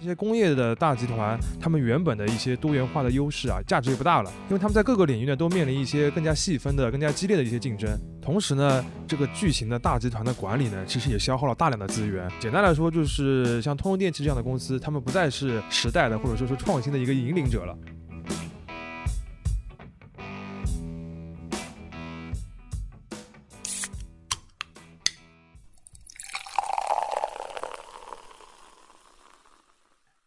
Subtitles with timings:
[0.00, 7.90] 这些工业的大集团，他们原本的一些多元化的优势啊，价值也不大了，因为他们在各个领域呢都面临一些更加细分的、更加激烈的一些竞争。
[8.22, 12.30] 同时呢，这个巨型的大集团的管理呢，其实也消耗了大量的资源。
[12.38, 17.76] 简单来说，就是像通用电气这样的公司，他们不再是时代的或者说是创新的一个引领者了。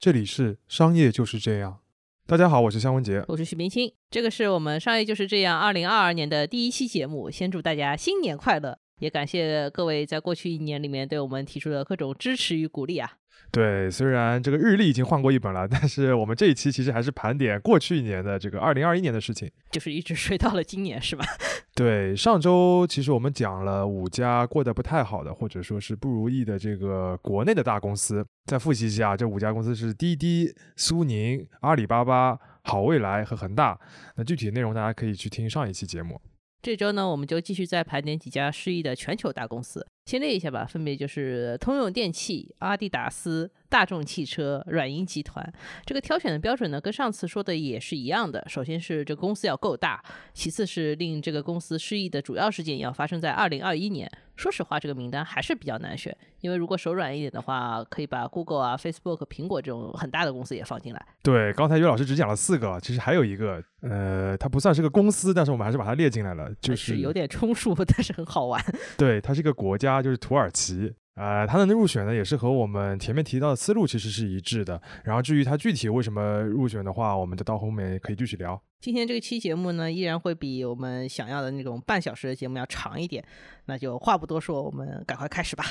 [0.01, 1.77] 这里是商业就是这样。
[2.25, 3.93] 大家好，我是向文杰，我是许明清。
[4.09, 7.29] 这个是我们商业就是这样二零二二年的第一期节目。
[7.29, 13.19] 先祝大家新年快乐，也感谢各位在过去一年里面对我们提出的各种支持与鼓励啊。
[13.51, 21.25] 对，虽然这个日历已经换过一本了，但是我们这一期其实还是盘点过去一年的这个二零二一年的事情，就是一直睡到了今年，是吧？
[21.75, 28.25] 对，上周其实我们讲了五家过得不太好的，或者说是不如意的这个国内的大公司。
[28.45, 33.77] 再复习一下，这五家公司是滴滴、苏宁、阿里巴巴、好未来和恒大。
[34.15, 36.19] 那具体内容大家可以去听上一期节目。
[36.61, 39.83] 这周呢，我们就继续再盘点几家失意的全球大公司。
[40.05, 45.43] 先列一下吧，分别就是通用电气、阿迪达斯、大众汽车、软银集团。
[45.85, 48.45] 这个挑选的标准呢，跟上次说的也是一样的。
[48.47, 50.03] 首先是这公司要够大，
[50.33, 54.11] 其次是令这个公司失意的主要事件要发生在二零二一年。
[54.41, 61.05] 说实话，这个名单还是比较难选，因为如果手软一点的话，可以把 Google 啊、Facebook、苹果这种很大的公司也放进来。
[61.21, 68.59] 对，刚才于老师只讲了四个，其实还有一个，呃，它不算是个公司，但是我们还是把它列进来了，就是有点充数， 但是很好玩。
[68.97, 69.91] 对，它是一个国家。
[70.01, 74.81] 就是土耳其，呃，它的入选呢也是和我们前面提到的思路其实是一致的。
[75.03, 78.61] 然后至于它具体为什么入选的话，我们就到后面可以继续聊。
[78.79, 83.23] 今天这个期节目呢，依然会比我们想要的那种半小时的节目要长一点。
[83.65, 85.65] 那就话不多说，我们赶快开始吧。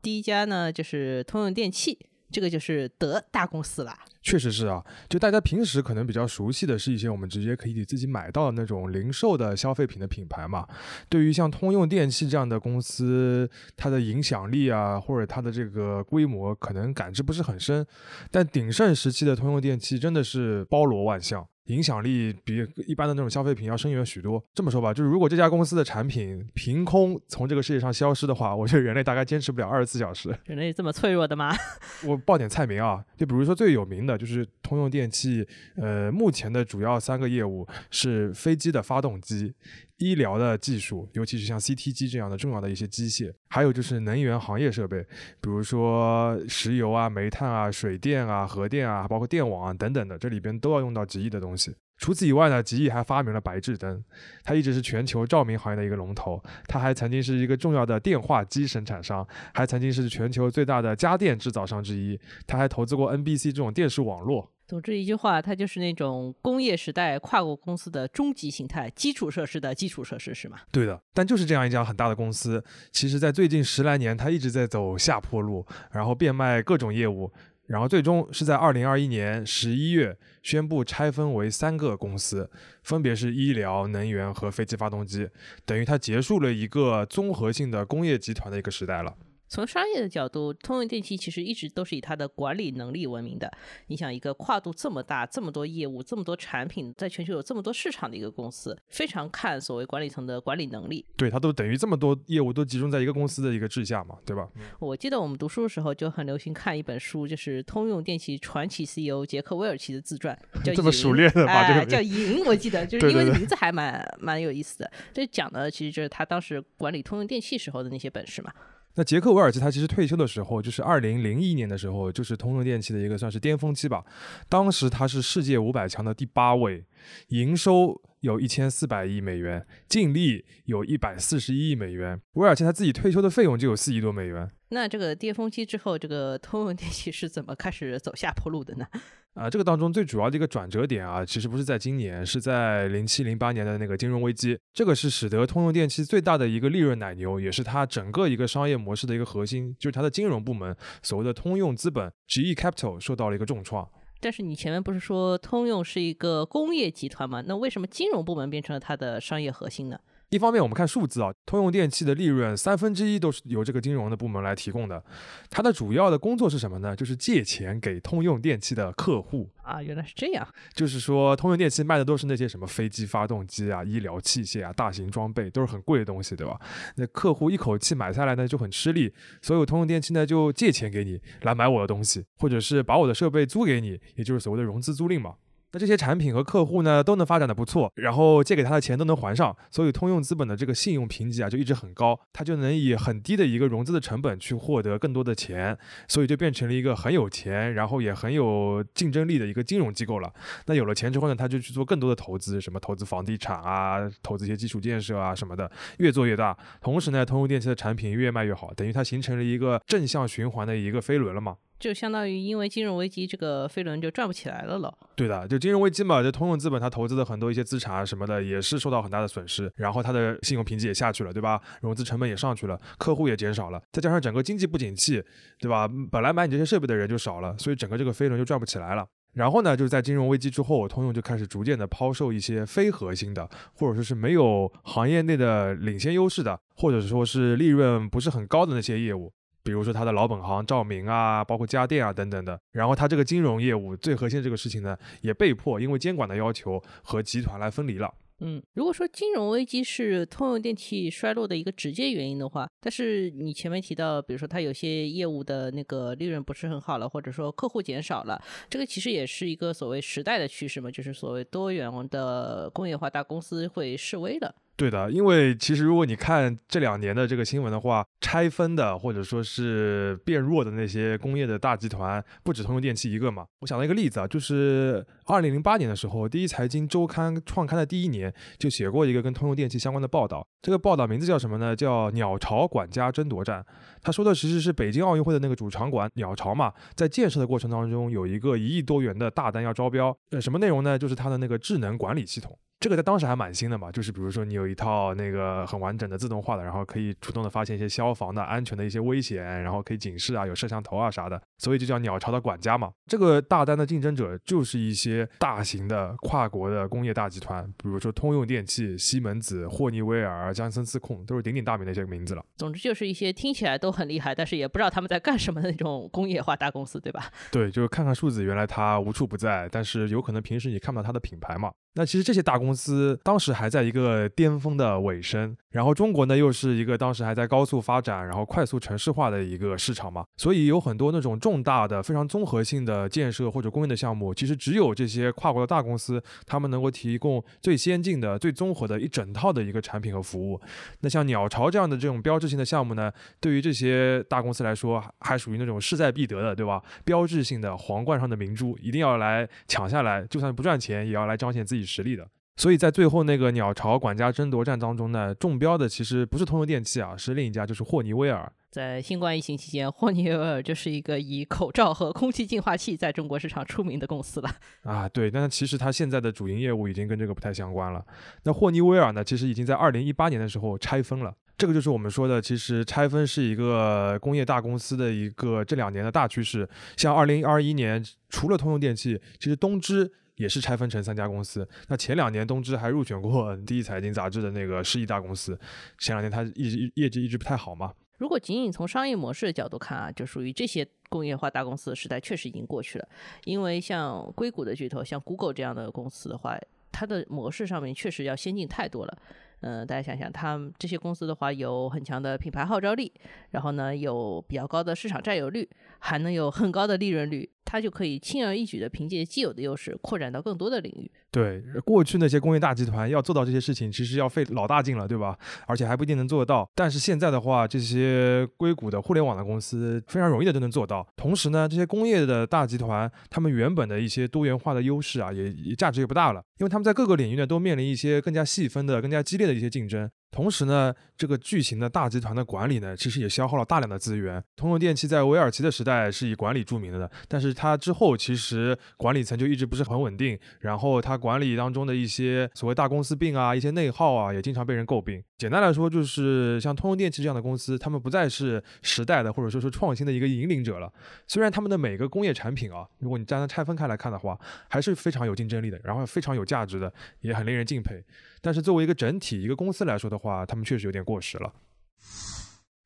[0.00, 1.98] 第一家呢就是通用电气。
[2.28, 4.84] 这个就是德大公司了，确实是啊。
[5.08, 10.66] 就大家平时可能比较熟悉的是一些我们直接可以自己买到的那种零售的消费品的品牌嘛。
[11.08, 17.86] 对于像通用电器这样的公司，它的影响力啊，或者它的这个规模，可能感知不是很深。
[18.32, 21.46] 但鼎盛时期的通用电器真的是包罗万象。
[21.66, 24.40] 影响力比一般的那种消费品要深远许多。
[24.54, 30.32] 这么说吧，就是如果这家公司的产品凭空从这个世界上消失的话，我觉得人类大概坚持不了二十四小时。
[30.44, 31.52] 人类这么脆弱的吗？
[32.06, 35.46] 我报点菜名啊，就比如说最有名的就是通用电气，
[35.76, 39.54] 呃，目前的主要三个业务是飞机的发动机。
[39.98, 45.02] 医疗的技术，尤其是像 CT 机这样的重要的一些机械，还有就是能源行业设备，
[45.40, 51.74] 比如说石油啊、煤炭啊、水电啊、核电啊，包括电网啊等等的，这里边都要用到极易的东西。
[51.98, 54.02] 除此以外呢，极易还发明了白炽灯，
[54.44, 56.42] 它一直是全球照明行业的一个龙头。
[56.66, 62.18] 它还曾经是一个重要的电话机生产商，还曾经是全球最大的家电制造商之一。
[62.46, 64.52] 它还投资过 NBC 这种电视网络。
[64.66, 70.58] 总之一句话，它就是那种工业时代跨国公司的终极形态，基础设施的基础设施，是吗？
[70.72, 77.32] 对的，但就是这样一家很大的公司，其实在最近十来年，它一直在走下坡路，然后变卖各种业务，
[77.66, 82.48] 然后最终是在二零二一年十一月宣布拆分为三个公司，
[82.82, 85.28] 分别是医疗、能源和飞机发动机，
[85.64, 89.14] 等于它结束了一个综合性的工业集团的一个时代了。
[89.48, 93.50] 从商业的角度，通用电气其实一直都是以它的管理能力闻名的。
[93.86, 101.04] 你想，一个跨度这么大、这么多业务、这么多产品，在全球有这么多市场的一个公司，非常看所谓管理层的管理能力。
[101.16, 104.48] 对，它都等于这么多业务都集中在一个公司的一个治下嘛，对吧？
[104.80, 111.52] 我记得我们读书的时候就很流行看一本书，就是通用电气传奇 CEO 杰克威尔奇的自传， 叫这么熟练的吧？
[111.52, 114.90] 哎，叫赢，我记得就 是因为名字还蛮蛮有意思的。
[115.14, 118.52] 这讲的其实就是他当时管理通用电气时候的那些本事嘛。
[118.96, 124.02] 那杰克韦尔奇他其实退休的时候，就是二零零一年的时候，就是通用电气的一个算是巅峰期吧。
[124.48, 126.84] 当时他是世界五百强的第八位，
[127.28, 132.18] 营收有一千四百亿美元，净利有一百四十一亿美元。
[132.32, 134.50] 韦尔奇他自己退休的费用就有四亿多美元。
[134.68, 138.86] 那这个巅峰期之后，这个通用电气是怎么开始走下坡路的呢？
[139.34, 144.58] 啊，这个当中最主要的一个转折点啊，其实不是在今年，是在零七零八年的那个金融危机。
[144.72, 153.88] 这个是使得通用电气最大的一个利润奶牛，也是它整个一个商业模式的一个核心，就是它的金融部门，所谓的通用资本 GE Capital 受到了一个重创。
[154.18, 157.44] 但是你前面不是说通用是一个工业集团吗？
[157.46, 160.00] 那为什么金融部门变成了它的商业核心呢？
[160.30, 165.00] 一方面，我们看数字啊，通用电气的利润三分之一都是由这个金融的部门来提供的。
[165.48, 166.96] 它的主要的工作是什么呢？
[166.96, 169.80] 就是借钱给通用电气的客户啊。
[169.80, 170.44] 原来是这样，
[170.74, 176.60] 就是说通用电气卖的都是那些什么飞机发动机啊、医疗器械啊、大型装备，都是很贵的东西，对吧？
[176.96, 185.34] 那客户一口气买下来呢就很吃力，所以通用电气呢就借钱给你来买我的东西，或者是把我的设备租给你，也就是所谓的融资租赁嘛。
[185.72, 195.76] 那这些产品和客户呢都能发展的不错，然后借给他的钱都能还上，所以通用资本的这个信用评级啊就一直很高，他就能以很低的一个融资的成本去获得更多的钱，
[196.08, 200.32] 所以就变成了一个很有钱，然后也很有竞争力的一个金融机构了。
[200.66, 206.56] 那有了钱之后呢，他就去做更多的投资，什么投资房地产啊，投资一些基础建设啊什么的，越做越大。
[206.80, 211.56] 同时呢，通用电气的产品越卖越好，等于它形成了一个正向循环的一个飞轮了嘛。
[211.78, 214.92] 就相当于因为金融危机，这个飞轮就转不起来了了。
[215.14, 221.60] 对的，就金融危机嘛，就通用资本它投资的很多一些资产啊什么的，也是受到很大的损失，然后它的信用评级也下去了，对吧？
[221.82, 225.22] 融资成本也上去了，客户也减少了，再加上整个经济不景气，
[225.60, 225.88] 对吧？
[226.10, 229.06] 本来买你这些设备的人就少了，所以整个这个飞轮就转不起来了。
[229.34, 239.30] 然后呢，就是在金融危机之后，通用就开始逐渐的抛售一些非核心的，或者说是没有行业内的领先优势的，或者说是利润不是很高的那些业务。
[239.66, 248.14] 比如说他的老本行照明啊，包括家电啊等等的，然后他这个金融业务最核心这个事情呢，也被迫因为监管的要求和集团来分离了。
[248.38, 264.54] 嗯，如果说金融危机是通用电气衰落的一个直接原因的话，但是你前面提到，比如说它有些业务的那个利润不是很好了，或者说客户减少了，这个其实也是一个所谓时代的趋势嘛，就是所谓多元的工业化大公司会示威了。
[264.76, 273.46] 对的，因为其实如果你看这两年的这个新闻的话，拆分的或者说是变弱的那些工业的大集团，不止通用电气一个嘛。
[273.60, 280.46] 我想到一个例子啊，就是二零零八年的时候，第一财经周刊创刊的第一年就写过一个跟通用电气相关的报道。
[280.60, 281.74] 这个报道名字叫什么呢？
[281.74, 283.64] 叫“鸟巢管家争夺战”。
[284.02, 290.14] 他说的其实是北京奥运会的那个主场馆鸟巢嘛，在建设的过程当中有一个一亿多元的大单要招标。
[290.32, 290.98] 呃，什么内容呢？
[290.98, 292.58] 就是它的那个智能管理系统。
[292.86, 302.90] 这个在当时还蛮新的嘛，就是比如说你有一套那个很完整的自动化的，然后可以主动的发现一些消防的安全的一些危险，然后可以警示啊，有摄像头啊啥的，所以就叫鸟巢的管家嘛。
[303.06, 312.44] 这个大单的竞争者就是一些大型的跨国的工业大集团，比如说通用电气、西门子、霍尼韦尔、江森自控，都是鼎鼎大名的一些名字了。
[312.56, 317.30] 总之就是一些听起来都很厉害，但是也不知道他们在干什么的那种工业化大公司，对吧？
[317.50, 321.70] 对，就是看看数字，原来它无处不在，但是有可能平时你看不到它的品牌嘛。
[321.98, 340.60] 那其实这些大公司当时还在一个巅峰的尾声，然后中国呢又是一个当时还在高速发展，然后快速城市化的一个市场嘛，所以有很多那种重大的、非常综合性的建设或者工业的项目，其实只有这些跨国的大公司，他们能够提供最先进的、最综合的一整套的一个产品和服务。
[341.02, 346.82] 那像鸟巢这样的这种标志性的项目呢，对于这些大公司来说，还属于那种势在必得的，对吧？
[347.04, 351.86] 标志性的皇冠上的明珠，一定要来抢下来，就算不赚钱，也要来彰显自己。
[351.86, 358.50] 实力的，所以在最后那个鸟巢管家争夺战当中呢，中标的其实不是通用电器啊，是另一家，就是霍尼韦尔。
[358.70, 364.50] 在新冠疫情期间，霍尼韦尔就是一个以口罩和空气净化器在中国市场出名的公司了。
[364.84, 368.04] 啊，对，但是其实它现在的主营业务已经跟这个不太相关了。
[368.44, 371.34] 那霍尼韦尔呢，其实已经在二零一八年的时候拆分了。
[371.58, 376.68] 这个就是我们说的，其实拆分是一个工业大公司的一个这两年的大趋势。
[376.96, 380.10] 像二零二一年，除了通用电器，其实东芝。
[380.36, 381.68] 也是拆分成三家公司。
[381.88, 385.58] 那前两年东芝还入选过第一财经杂志的那个十亿大公司。
[385.98, 387.92] 前两年它一直业绩一直不太好嘛。
[388.18, 393.06] 如果仅仅从商业模式的角度看啊，就属于这些工业化大公司的时代确实已经过去了。
[393.44, 396.58] 因为像硅谷的巨头，像 Google 这样的公司的话，
[396.90, 399.18] 它的模式上面确实要先进太多了。
[399.60, 403.12] 嗯，大家想想，他们这些公司的话，有很强的品牌号召力，
[403.50, 407.50] 然后呢，有比较高的市场占有率，还能有很高的利润率。
[407.68, 411.10] 它就可以轻而易举的凭借既有的优势扩展到更多的领域。
[411.32, 415.36] 对，过去那些工业大集团要做到这些事情，其实要费老大劲了，对吧？
[415.66, 416.70] 而且还不一定能做得到。
[416.76, 421.04] 但是现在的话，这些硅谷的互联网的公司非常容易的就能做到。
[421.16, 430.10] 同时呢，这些工业的大集团，他们原本的一些多元化的优势啊，也也价值也不大了，因为他们在各个领域呢都面临一些更加细分的、更加激烈的一些竞争。
[430.36, 434.44] 同时呢，这个巨型的大集团的管理呢，其实也消耗了大量的资源。
[434.54, 445.24] 通用电气在韦尔奇的时代是以管理著名的，但是它之后其实管理层就一直不是很稳定，然后它管理当中的一些所谓大公司病啊，一些内耗啊，也经常被人诟病。
[445.38, 450.92] 简单来说，就是像通用电气这样的公司，他们不再是时代的或者说是创新的一个引领者了。
[451.26, 454.38] 虽然他们的每个工业产品啊，如果你将它拆分开来看的话，
[454.68, 458.04] 还是非常有竞争力的，然后非常有价值的，也很令人敬佩。
[458.42, 461.52] 但是作为一个整体一个公司来说的话，他们确实有点过时了。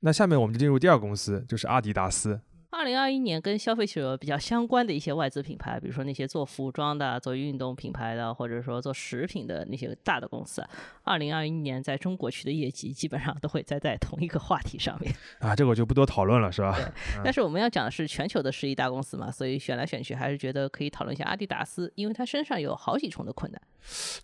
[0.00, 2.40] 那下面我们就进入第二个公司，就是阿迪达斯。
[2.81, 10.67] 二零二一年跟消费者比较相关的一些外资品牌，比如说那些做服装的、做运动品牌的，或者说做食品的那些大的公司，
[11.05, 16.75] 二零二一年在中国区的业绩基本上都会栽在同一个话题上面啊，这个我就不多讨论了，是吧？
[16.75, 17.21] 对。
[17.23, 23.61] 但是我们要讲的是全球的十一大公司嘛，所以选来选去还是觉得可以讨论一下阿迪达斯，因为它身上有好几重的困难。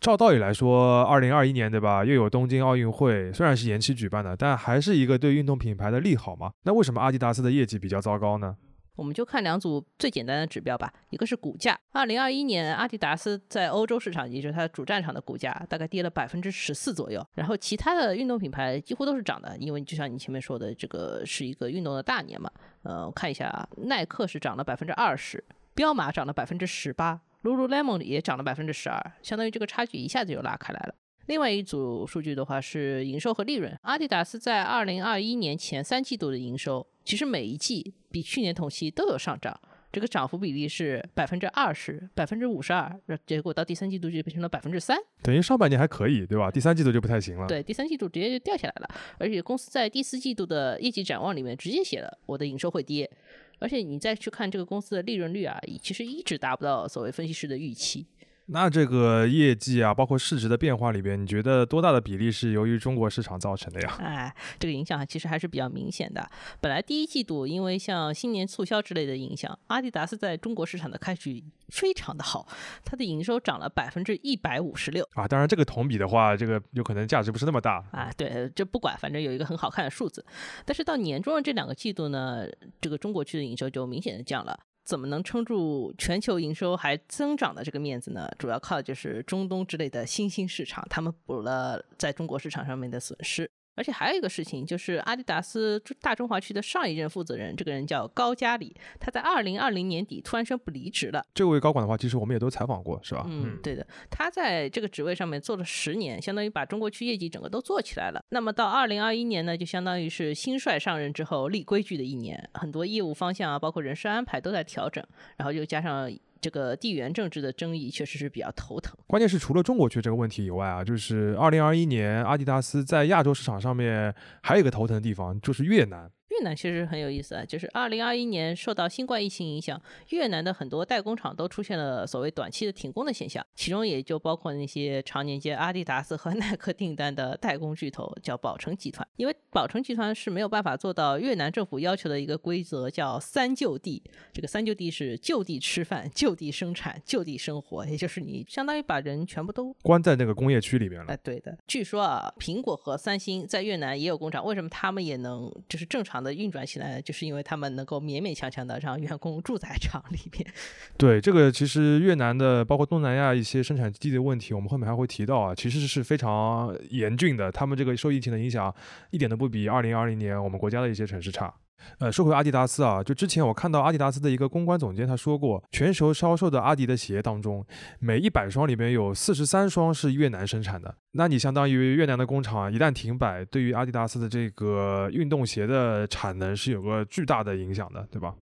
[0.01, 2.03] 照道理来说，二零二一年对吧？
[2.03, 6.53] 又有东京奥运会，虽然是延期举办的，但还是一个对运动品牌的利好嘛。
[6.63, 8.56] 那为什么阿迪达斯的业绩比较糟糕呢？
[8.97, 11.79] 我们就看两组最简单的指标吧，一个是股价。
[11.93, 17.25] 二零二一年，阿迪达斯在欧洲市场，也就是它主战场的股价，大概跌了百分之十四左右。
[17.35, 22.51] 然后其他的运动品牌几乎都是涨的，因为就像你前面说的，这个是一个运动的大年嘛。
[22.83, 30.95] 呃，我看一下啊，耐克是涨了百分之二十，彪马涨了百分之十八，Lululemon 也涨了百分之十二，相当于这个差距一下子就拉开来了。
[31.27, 39.59] 另外一组数据的话是营收和利润，阿迪达斯在二零二一年前三季度的营收，其实每一季比去年同期都有上涨，
[39.93, 46.49] 这个涨幅比例是百分之二十、百分之五十二，结果到第三季度就变成了百分之三，等于上半年还可以，对吧？
[46.49, 47.47] 第三季度就不太行了。
[47.49, 53.11] 对，第三季度直接就掉下来了，而且公司在第四季度的业绩展望里面直接写了我的营收会跌，
[53.59, 58.07] 而且你再去看这个公司的利润率啊，其实一直达不到所谓分析师的预期。
[58.49, 63.97] 那这个业绩啊，包括市值的变化里边，你觉得多大的比例是由于中国市场造成的呀？
[63.99, 66.25] 哎，这个影响其实还是比较明显的。
[66.61, 72.47] 本来第一季度因为像新年促销之类的影响，阿迪达斯在中国市场的开局非常的好，
[72.85, 75.27] 它的营收涨了百分之一百五十六啊。
[75.27, 78.13] 当然，这个同比的话，这个有可能价值不是那么大啊。
[78.17, 80.25] 对，这不管，反正有一个很好看的数字。
[80.65, 82.47] 但是到年终的这两个季度呢，
[82.81, 84.57] 这个中国区的营收就明显的降了。
[84.87, 88.31] 怎么能撑住全球营收还增长的这个面子呢？
[88.39, 93.51] 主要靠的就是中东之类的新兴市场，他们补了在中国市场上面的损失。
[93.77, 101.25] 而且还有一个事情，就是阿迪达斯大中华区的上一任负责人，这个人叫高加里，他在二零二零年底突然宣布离职了。
[101.35, 103.25] 这位高管的话，其实我们也都采访过，是吧？
[103.29, 103.87] 嗯，对的。
[104.11, 108.21] 他在这个职位上面做了十年，相当于把中国区业绩整个都做起来了。
[108.31, 115.05] 那么到二零二一年呢，就相当于是新帅上任之后立规矩的一年，很多业务方向啊，包括人事安排都在调整，
[115.37, 116.11] 然后又加上。
[116.41, 118.97] 这个地缘政治的争议确实是比较头疼。
[119.07, 126.11] 关键是除了中国区这个问题以外啊，就是二零二一年阿迪达斯在亚洲市场上面还有一个头疼的地方，就是越南。
[126.29, 129.81] 越南其实很有意思啊，就是二零二一年受到新冠疫情影响，
[130.11, 139.07] 越南的很多代工厂都出现了所谓短期的停工的现象，其中也就包括那些常年接阿迪达斯和 耐克订单的代工巨头，叫宝成集团。
[139.17, 144.03] 因为宝成集团是没有办法做到越南政府要求的一个规则，叫三就地。
[144.33, 151.07] 这个三就地是就地吃饭、就地生产、就地生活，也就是你相当于把人全部都关在那个工业区里面了。
[151.13, 151.57] 哎，对的。
[151.67, 156.27] 据说啊，苹果和三星在越南也有工厂，为什么他们也能就是正常的？
[156.27, 160.45] 的运转起来，就是因为他们能够勉勉强强的让员工住在厂里面。
[160.99, 167.53] 对这个，其实越南的包括东南亚一些生产基地的问题，我们后面还会提到啊，其实是非常严峻的。
[167.53, 168.75] 他们这个受疫情的影响，
[169.11, 171.55] 一点都不比二零二零年我们国家的一些城市差。
[171.99, 177.65] 呃，说回阿迪达斯啊，就之前我看到阿迪达斯的一个公关总监他说过，全球销售的阿迪的鞋当中，
[177.99, 180.95] 每一百双里面有四十三双是越南生产的。
[181.13, 188.35] 那你相当于越南的工厂一旦停摆，对于阿迪达斯的这个运动鞋的产能是有个巨大的影响的，对吧？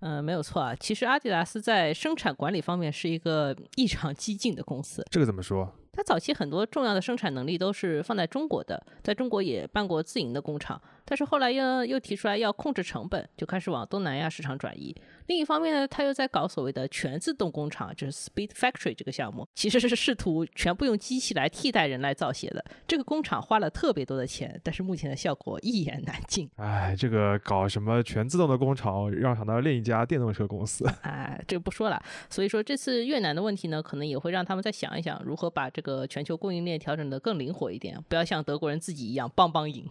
[0.00, 0.74] 嗯，没有错啊。
[0.74, 5.04] 其实阿迪达斯在生产管理方面是一个异常激进的公司。
[5.10, 5.72] 这个怎么说？
[5.94, 10.80] 它早期很多重要的生产能力都是放在中国的，在中国也办过自营的工厂。
[11.04, 14.96] 但是后来又又提出来要控制成本，就开始往东南亚市场转移。
[15.26, 22.64] 另一方面呢，他又在搞所谓的全自动工厂，就是 Speed Factory 这个项目，其实是试图全部用机器来替代人来造鞋的。
[22.86, 26.48] 这个工厂花了特别多的钱，但是目前的效果一言难尽。
[26.56, 30.84] 哎，这个搞什么全自动的工厂，让想到另一家电动车公司。
[31.02, 32.02] 哎，这个不说了。
[32.28, 39.88] 所以说这次越南的问题呢，可能也会让他们再想一想，如何把这个全球供应链调整的更灵活一点，不要像德国人自己一样邦邦赢。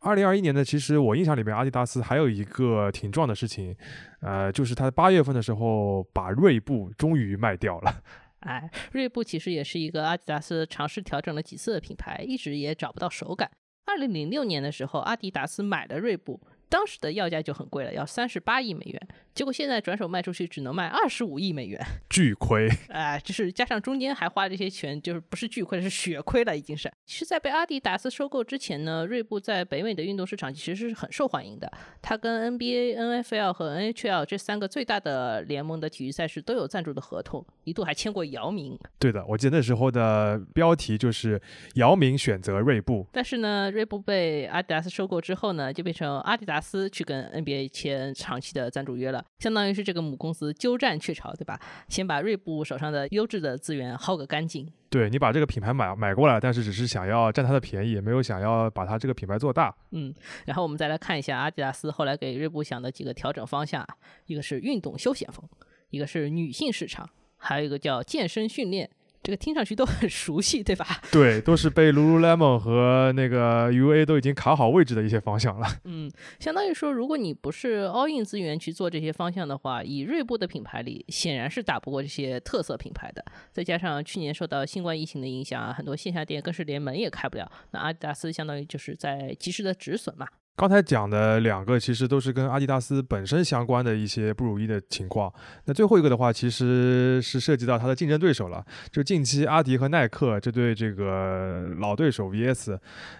[0.00, 3.76] 二零二一年呢，其实我印象里面，阿迪达斯还有一个挺壮的事情，
[4.20, 8.02] 呃，就是他八月份的时候把锐步终于卖掉了。
[8.40, 13.50] 哎，锐步其实也是一个阿迪达斯尝试调整了几次的品牌，一直也找不到手感。
[13.84, 16.40] 二零零六年的时候，阿迪达斯买了锐步。
[16.70, 22.68] 当时的要价就很贵了，要三十八亿美元，结果现在转手卖出去只能卖二十五亿美元， 巨亏。
[22.88, 26.90] 哎，就是加上中间还花这些钱，就是不是巨亏，是血亏了，已经是。
[27.04, 38.78] 其实，在被阿迪达斯收购之前呢，锐步在北美的运动市场其实是很受欢迎的，它跟 NBA、NFL 和 NHL 这三个最大的联盟的体育赛事都有赞助的合同，一度还签过姚明。
[38.98, 41.40] 对的，我记得那时候的标题就是
[41.74, 43.06] 姚明选择锐步。
[43.10, 51.58] 但是呢，锐步被阿迪达斯收购之后呢，就变成阿迪达斯去跟 NBA 签长期的赞助约了，相当于是这个母公司鸠占鹊巢，对吧？
[51.88, 54.70] 先把锐步手上的优质的资源薅个干净。
[54.88, 59.74] 对你把这个品牌买买过来，但是只是想要占它的便宜，没有想要把它这个品牌做大。
[59.92, 60.12] 嗯，
[60.46, 63.86] 然后我们再来看一下阿迪达斯后来给锐步想的几个调整方向，
[64.26, 65.48] 一个是运动休闲风，
[65.90, 68.90] 一个是女性市场，还有一个叫健身训练。
[69.22, 70.86] 这个听上去都很熟悉，对吧？
[71.12, 75.66] 对，都是被 Lululemon 和那个 UA 都已经卡好位置的一些方向了。
[75.84, 83.24] 嗯，相当于说，如果你不是 all in 资源去做这些方向的话，以锐步的品牌力，显然是打不过这些特色品牌的。
[83.52, 87.50] 再加上去年受到新冠疫情的影响，很多线下店更是连门也开不了。
[87.72, 90.26] 那阿迪达斯相当于就是在及时的止损嘛。
[90.60, 95.32] 刚才讲的两个其实都是跟阿迪达斯本身相关的一些不如意的情况。
[95.64, 98.62] 那最后一个的话，其实是涉及到它的竞争对手了。
[98.92, 102.78] 就近期阿迪和耐克这对这个老对手 VS，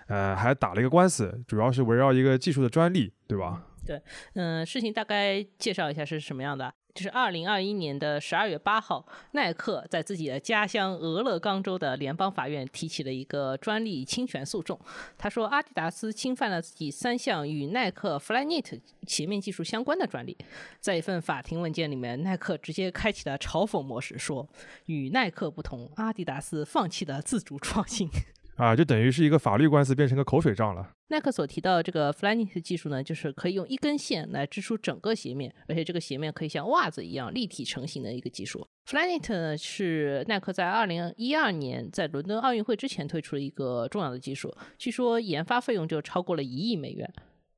[0.09, 3.65] 呃，还打了一个官司，主要是围绕一个技术的专利，对吧？
[3.87, 4.03] 对，
[4.35, 6.75] 嗯，事情大概介绍一下是什么样的。
[6.95, 14.79] 就是二零二一年的十二月八号，耐克在自己的家乡俄勒冈州的联邦法院提起了一个专利侵权诉讼。
[15.17, 20.37] 他说，阿迪达斯侵犯了自己三项与耐克 Flyknit 鞋面技术相关的专利。
[20.81, 24.49] 在一份法庭文件里面，耐克直接开启了嘲讽模式，说
[24.87, 28.09] ：“与耐克不同，阿迪达斯放弃了自主创新。”
[28.61, 30.91] 啊，就等于是一个法律官司变成个口水仗了。
[31.09, 38.69] 耐克所提到的这个 Flyknit 技术呢，就是可以用一根线来织出整个鞋面，而且这个鞋面可以像袜子一样立体成型的一个技术。
[38.87, 47.11] Flyknit 呢是耐克在二零一二年在伦敦奥运会之前推出了一个重要的技术，据说研发费用就超过了一亿美元。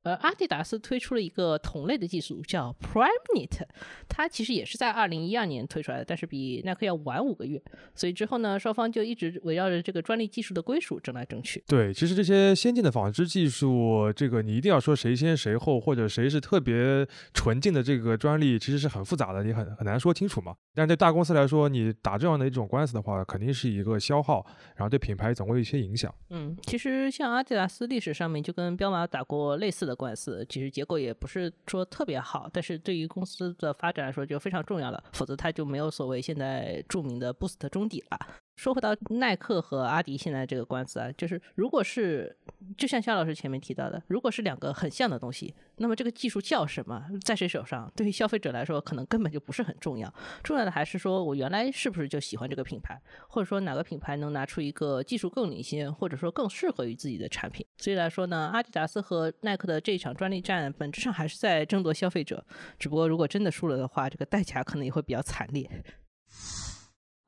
[0.03, 3.65] 呃，阿迪达斯推出了一个同类的技术，叫 PrimeKnit，
[4.09, 7.61] 它其实也是在二零一二年推出来的，但是比耐克要晚五个月。
[7.95, 11.63] 所以之后呢，双方就一直围绕着这个专利技术的归属争来争去。
[11.67, 20.53] 对，其实这些先进的纺织技术，这个你一定要说谁先谁后，或者谁是特别纯净的这个专利，其实是很复杂的，你很很难说清楚嘛。
[20.75, 24.45] 但是对大公司来说，你打这样的一种官司的话，肯定是一个消耗，
[24.75, 26.13] 然后对品牌总会有一些影响。
[26.29, 29.92] 嗯，其实像阿迪达斯历史上面就跟彪马打过类似的。
[29.95, 38.19] 官司其实结果也不是说特别好，但是对于公司的发展来说就非常重要了，否则它就没有所谓现在著名的 Boost 中底了。
[38.55, 42.37] 说回到耐克和阿迪现在这个官司啊，就是如果是
[42.77, 50.13] 就像肖老师前面提到的，如果是两个很像的东西，那么这个技术叫什么，在谁手上，对于消费者来说可能根本就不是很重要。
[50.43, 57.65] 重要的还是说我原来是不是就喜欢这个品牌，或者说哪个品牌能拿出一个技术更领先，或者说更适合于自己的产品。
[57.77, 62.45] 所以来说呢，阿迪达斯和耐克的这一场专利战，本质上还是在争夺消费者。
[62.77, 65.69] 只不过如果真的输了的话，这个代价可能也会比较惨烈。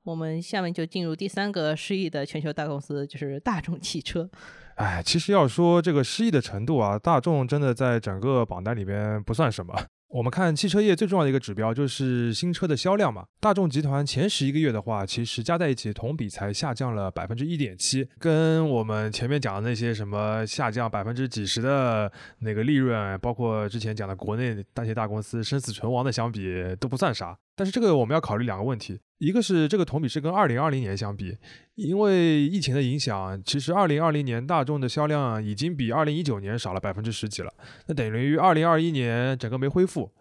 [0.05, 4.29] 我们下面就进入第三个失意的全球大公司，就是大众汽车。
[4.75, 9.73] 哎，其实要说这个失意的程度啊，大众真的在整个榜单里边不算什么。
[10.09, 13.25] 我们看汽车业最重要的一个指标就是新车的销量嘛。
[13.39, 27.37] 大众集团前十一个月的话，其实加在一起同比才下降了百分之一点七，跟我们前面讲的那些什么下降百分之几十的那个利润，包括之前讲的国内那些大公司生死存亡的相比，都不算啥。
[27.55, 31.37] 但是这个我们要考虑两个问题，一个是这个同比是跟二零二零年相比，
[31.75, 37.53] 因为疫情的影响，其实二零二零年大众的销量已经比二零一九年少了百分之十几了，
[37.87, 40.11] 那等于二零二一年整个没恢复。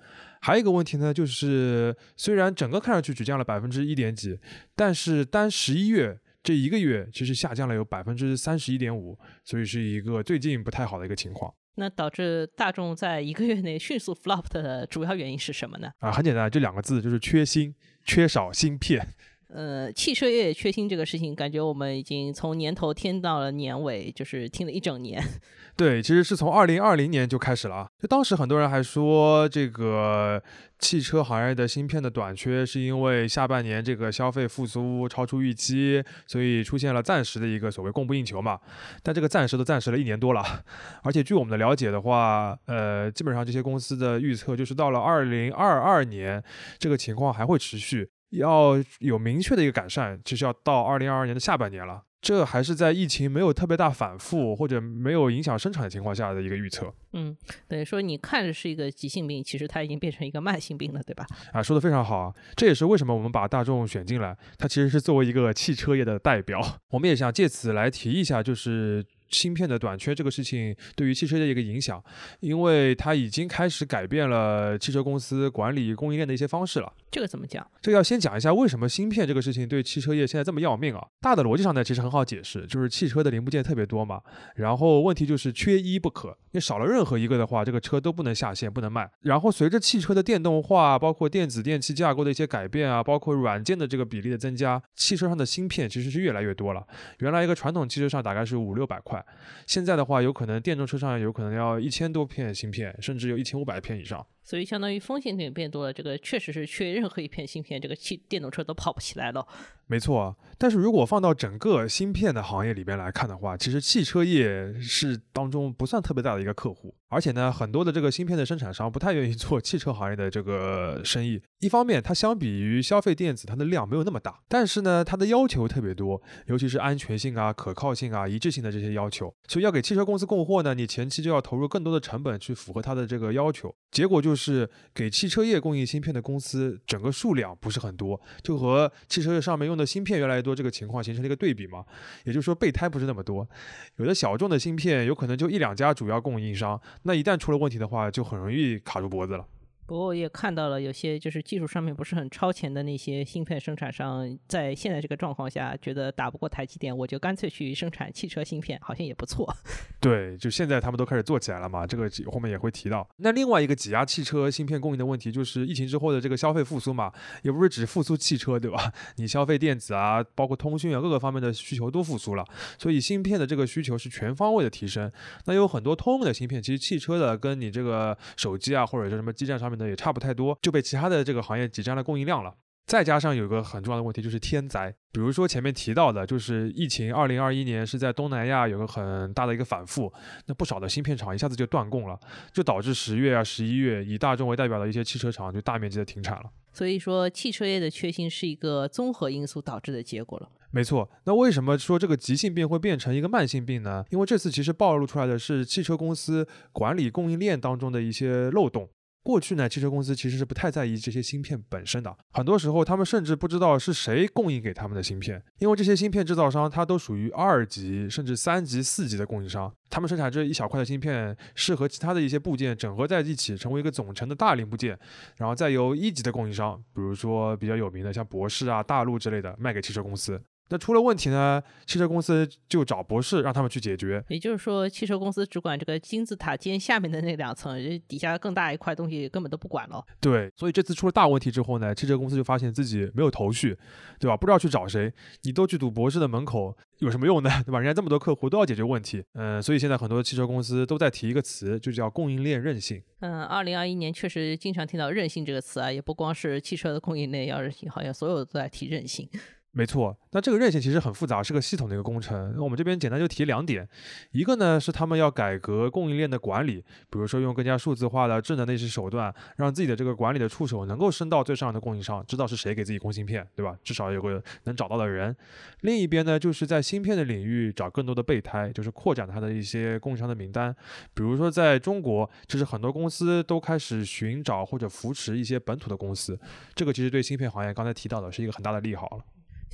[0.40, 4.38] 还有一个问题呢，就是虽然整个看上去只降了百分之一点几，
[4.76, 11.52] 但是单十一月这一个月其实下降了有百分之三十一点五，所以是一个最近不太好的一个情况。
[11.76, 15.90] 那导致大众在一个月内迅速 flop 的主要原因是什么呢？
[15.98, 19.06] 啊，很简单，就两个字，就是缺芯，缺少芯片。
[19.54, 25.22] 呃，汽车业缺芯这个事情，感觉我们已经从年头听到了年尾，就是听了一整年。
[25.78, 27.88] 对，其实是从二零二零年就开始了啊。
[28.00, 30.42] 就当时很多人还说，这个
[30.80, 38.58] 汽车行业的芯片的短缺，是因为下半年这个消费复苏超出预期，所以出现了暂时的一个所谓供不应求嘛。
[39.04, 40.42] 但这个暂时都暂时了一年多了，
[41.04, 46.42] 而且据我们的了解的话，呃，基本上这些公司的预测就是到了二零二二年，
[46.76, 48.10] 这个情况还会持续。
[48.30, 52.02] 要有明确的一个改善，其实要到二零二二年的下半年了。
[52.20, 56.90] 这还是在疫情没有特别大反复或者没有影响生产的情况下的一个预测。
[57.12, 57.36] 嗯，
[57.68, 61.26] 等于说你看着是一个急性病，其实它已经变成一个慢性病了，对吧？
[61.52, 62.34] 啊，说的非常好啊！
[62.56, 66.80] 这也是为什么我们把大众选进来，它其实是作为一个汽车业的代表。
[66.92, 69.04] 我们也想借此来提一下，就是。
[69.30, 72.02] 芯片的短缺这个事情对于汽车的一个影响，
[72.40, 76.92] 因为它已经开始改变了汽车公司管理供应链的一些方式了。
[77.10, 77.66] 这个怎么讲？
[77.80, 81.06] 这个要先讲一下为什么芯片这个事情对汽车业现在这么要命啊？
[81.20, 84.20] 大的逻辑上呢，其实很好解释，就是汽车的零部件特别多嘛，
[84.56, 89.10] 然后问题就是缺一不可，你少了任何一个的话，这个车都不能下线，不能卖。
[89.22, 96.86] 然后随着汽车的电动化，包括电子电器架构的一些改变啊，包括软件的这个比例的增加，汽车上的芯片其实是越来越多了。
[97.18, 99.24] 原来一个传统汽车上大概是五六百块。
[99.66, 104.24] 现在的话，有可能电动车上有可能要一千多片芯片，甚至有一千五百片以上。
[104.44, 109.46] 所以相当于风险点变多了，这个确实是缺任何一片芯片，这个汽电动车都跑不起来了。
[109.86, 121.40] 没错，但是如果放到整个芯片的行业里边来看的话，其实汽车业是当中不算特别大的一个客户，而且呢，很多的这个芯片的生产商不太愿意做汽车行业的这个生意。
[121.64, 129.34] 一方面，它相比于消费电子，它的量没有那么大，但是呢，它的要求特别多，尤其是安全性啊、可靠性啊、一致性的这些要求。
[129.48, 133.74] 所以要给汽车公司供货呢，你前期就要投入更多的成本去符合它的这个要求。
[133.90, 141.82] 结果就是给汽车业供应芯片的公司整个数量不是很多，就和汽车上面用的芯片越来越多这个情况形成了一个对比嘛。
[142.24, 143.48] 也就是说备胎不是那么多，
[143.96, 149.46] 有的小众的芯片有可能就一两家主要供应商，那一旦出了问题的话，就很容易卡住脖子了。
[149.86, 159.54] 不过我也看到了有些就是技术上面不是很超前的那些芯片生产商，在现在这个状况下，觉得打不过台积电，我就干脆去生产汽车芯片，好像也不错。
[160.00, 163.06] 对，就现在他们都开始做起来了嘛，这个后面也会提到。
[163.18, 168.90] 那另外一个挤压汽车芯片供应的问题，就是疫情之后的这个消费复苏嘛，也不是只复苏汽车，对吧？
[169.16, 172.44] 你消费电子啊，包括通讯啊，各个方面的需求都复苏了，
[172.78, 175.12] 所以芯片的这个需求是全方位的提升。
[175.44, 179.73] 那有很多通用的芯片，其实汽车的跟你这个手机啊，或者是什么基站上面。
[179.80, 182.54] 也差不太多，就被其他的这个行业挤占了供应量了。
[182.86, 190.12] 再加上有个很重要的问题，就是天灾，比如说前面提到的，就是疫情，二零二一年是在东南亚有个很大的一个反复，
[190.46, 192.20] 那不少的芯片厂一下子就断供了，
[192.52, 196.44] 就导致十月啊、十一月以大众为代表的一些汽车厂就大面积的停产了。
[196.74, 200.50] 所以说，汽车业的缺芯是一个综合因素导致的结果了。
[200.70, 204.04] 没错，那为什么说这个急性病会变成一个慢性病呢？
[204.10, 208.90] 因为这次其实暴露出来的是汽车公司管理供应链当中的一些漏洞。
[209.24, 224.98] 过去呢，汽车公司其实是不太在意这些芯片本身的，很多时候他们甚至不知道是谁供应给他们的芯片，因为这些芯片制造商它都属于二级甚至三级、四级的供应商，他们生产这一小块的芯片，是和其他的一些部件整合在一起，成为一个总成的大零部件，
[225.38, 230.38] 然后再由一级的供应商，比如说比较有名的像博世啊、大陆之类的，卖给汽车公司。
[230.70, 231.62] 那出了问题呢？
[231.86, 234.24] 汽车公司就找博士让他们去解决。
[234.28, 240.02] 也就是说，汽车公司只管这个金字塔尖下面的那两层，底下更大一块东西根本都不管了。
[240.20, 243.76] 对，所以这次出了大问题之后呢，汽车公司就发现自己没有头绪，
[244.18, 244.36] 对吧？
[244.36, 245.12] 不知道去找谁。
[245.42, 247.50] 你都去堵博士的门口，有什么用呢？
[247.64, 247.78] 对吧？
[247.78, 249.22] 人家这么多客户都要解决问题。
[249.34, 253.02] 嗯，所以现在很多汽车公司都在提一个词，就叫供应链韧性。
[253.20, 259.28] 嗯，二零二一年确实经常听到韧性这个词啊，也不光是汽车的供应链要韧性，好像所有都在提韧性。
[259.76, 262.54] 没错，那这个韧性其实很复杂，是个系统的一个工程。
[262.56, 263.86] 那我们这边简单就提两点，
[264.30, 266.76] 一个呢是他们要改革供应链的管理，
[267.10, 273.76] 比如说用更加数字化的智能的一些手段，让自己的这个管理的触手能够伸到最上游的供应商，知道是谁给自己供芯片，对吧？
[273.82, 275.34] 至少有个能找到的人。
[275.80, 280.72] 另一边呢，就是在芯片的领域找更多的备胎，就是扩展它的一些供应商的名单。
[281.14, 286.38] 比如说在中国，其实很多公司都开始寻找或者扶持一些本土的公司，
[286.76, 289.24] 这个其实对芯片行业刚才提到的是一个很大的利好了。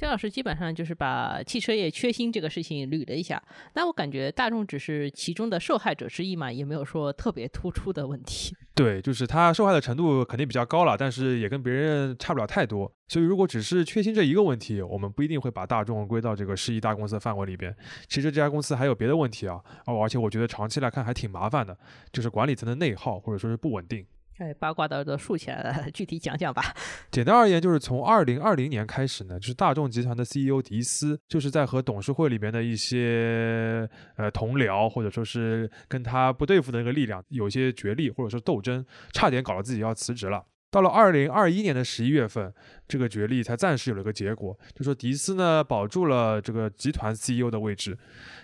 [0.01, 3.43] 肖老师基本上就是把汽车业缺芯这个事情捋了一下，
[3.75, 8.57] 那我感觉大众只是其中的受害者之一嘛，也没有说特别突出的问题。
[8.75, 12.91] 对，就是他受害的程度肯定比较高了，但是也跟别人差不了太多。
[13.09, 17.77] 所以如果只是缺芯这一个问题，我们不一定会把大众归到这个十亿大公司的范围里边。
[18.09, 21.77] 其实这家公司还有别的问题啊，哦，而且我觉得长期来看还挺麻烦的，
[22.11, 24.07] 就是管理层的内耗或者说是不稳定。
[24.41, 26.75] 哎，八卦的耳朵竖起来了， 具体讲讲吧。
[27.11, 40.43] 简单而言，就是从二零二零年开始呢，就是大众集团的 CEO 迪斯，就是在和董事会里面的一些呃同僚，或者说是跟他不对付的那个力量，有一些角力或者说斗争，差点搞得自己要辞职了。
[40.71, 42.53] 到了二零二一年的十一月份，
[42.87, 47.99] 这个决议才暂时有了个结果，就说迪斯呢保住了这个集团 CEO 的位置，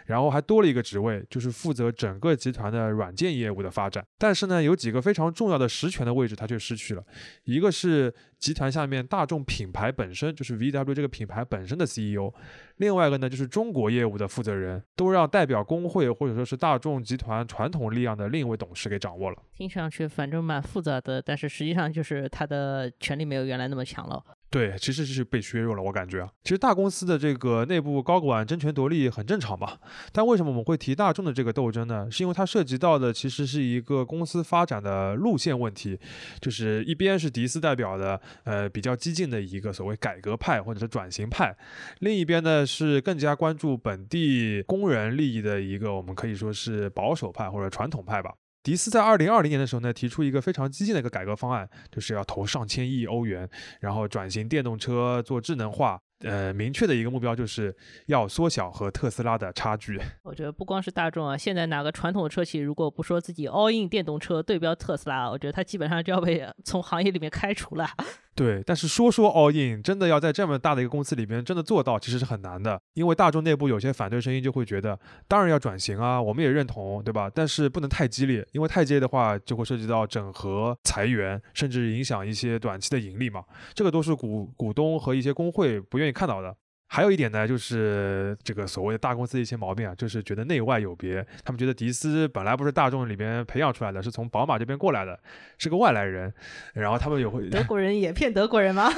[0.07, 4.05] 然后还多了一个职位，就是负责整个集团的软件业务的发展。
[4.19, 7.05] 但是呢，有几个非常重要的实权的位置他却失去了，
[7.45, 12.33] 一个是集团下面大众品牌本身，就是 VW 这个品牌本身的 CEO，
[12.77, 19.37] 另外一个呢就是中国业务的负责人，都让代表工会或者说是大众集团传统力量的另一位董事给掌握了。
[19.55, 24.23] 听上去反正蛮复杂的，但是实际上就是他的权力没有原来那么强了。
[24.49, 29.77] 对，其实是被削弱了，我感觉啊，其实大公司的这个内部高管争权夺利很正常嘛。
[30.13, 32.09] 但为什么我们会提大众的这个斗争呢？
[32.11, 35.99] 是因为它涉及到的其实是一个公司发展的路线问题，
[36.41, 41.55] 就是一边是迪斯代表的呃比较激进的一个所谓改革派或者是转型派，
[41.99, 48.33] 另一边呢是更加关注本地工人利益的一个我们可以说是保守派或者传统派吧。
[48.67, 53.49] 迪斯在二零二零年的时候呢，提出一个非常激进的一个改革方案，就是要投上千亿欧元，
[53.79, 56.01] 然后转型电动车做智能化。
[56.25, 57.73] 呃，明确的一个目标就是
[58.07, 60.01] 要缩小和特斯拉的差距。
[60.25, 67.87] 我觉得不光是大众啊，现在哪个传统车企如果不说自己 all in 电动车对标特斯拉，我觉得它基本上就要被从行业里面开除了。
[68.37, 72.79] 对，但是说说 all in，真的要在这么大的一个公司里边真的做到，其实是很难的。
[72.92, 74.96] 因为大众内部有些反对声音就会觉得，
[75.27, 77.31] 当然要转型啊，我们也认同，对吧？
[77.35, 83.42] 但是不能太激烈，因为太激烈的话就会涉及到整合、裁员，甚至影响一些短期的盈利嘛。
[83.72, 86.55] 这个都是股股东和一些工会不愿意看到的。
[86.88, 91.25] 还有一点呢，就是这个所谓的大公司的一些毛病啊，就是觉得内外有别。
[91.44, 95.18] 他们觉得迪斯本来不是大众里边培养出来的，是从宝马这边过来的，
[95.59, 96.33] 是个外来人。
[96.75, 98.88] 然后他们也会德国人也骗德国人吗？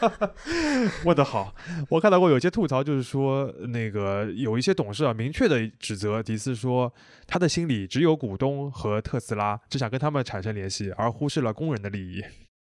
[1.04, 1.54] 问得好，
[1.88, 6.92] 我看到过有些吐槽，就是说那个有一些董事啊，明确的指责迪斯说，
[7.26, 12.22] 他的心里只有股东和特斯拉，只想跟他们产生联系，而忽视了工人的利益。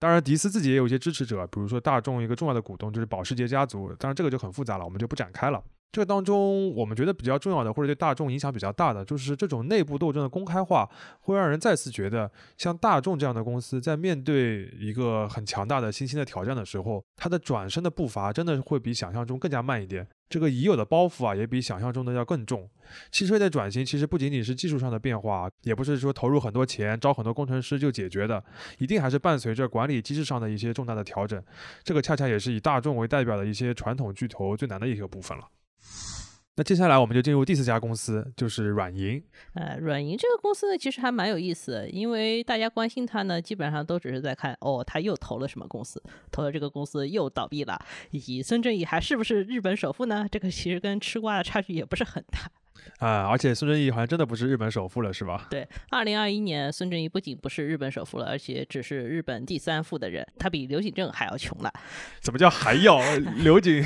[0.01, 3.93] 当然，迪斯自己也有一些支持者，比如说大众一个重要的股东就是保时捷家族。
[3.99, 5.63] 当然，这个就很复杂了，我们就不展开了。
[5.91, 20.07] 这当中，我们觉得比较重要的，或者对大众影响比较大的，就是这种内部斗争的公开化，会让人再次觉得，像大众这样的公司在面对一个很强大的新兴的挑战的时候，它的转身的步伐真的会比想象中更加慢一点。
[20.29, 22.69] 这个已有的包袱啊，也比想象中的要更重。
[23.11, 28.41] 汽车业的转型其实不仅仅是技术上的变化，也不是说投入很多钱、招很多工程师就解决的，
[28.77, 31.43] 一定还是伴随着管理机制上的一些重大的调整。
[31.83, 35.45] 这个恰恰也是以大众为代表的一些传统巨头最难的一个部分了。
[36.57, 39.23] 那接下来我们就进入第四家公司，就是软银。
[39.53, 47.79] 呃，软银这个公司呢，其实还蛮有意思的，因为大家关心它呢，基本上都只是在看哦，他又投了什么公司，投了这个公司又倒闭了，
[48.11, 50.27] 以及孙正义还是不是日本首富呢？
[50.29, 52.51] 这个其实跟吃瓜的差距也不是很大。
[52.99, 55.47] 啊，而且孙正义好像真的不是日本首富了，是吧？
[55.51, 61.71] 对，二零二一年孙正义不仅不是日本首富了，而且只是日本第三富的人，他比刘景正还要穷了。
[62.19, 62.99] 怎么叫还要？
[63.43, 63.83] 刘景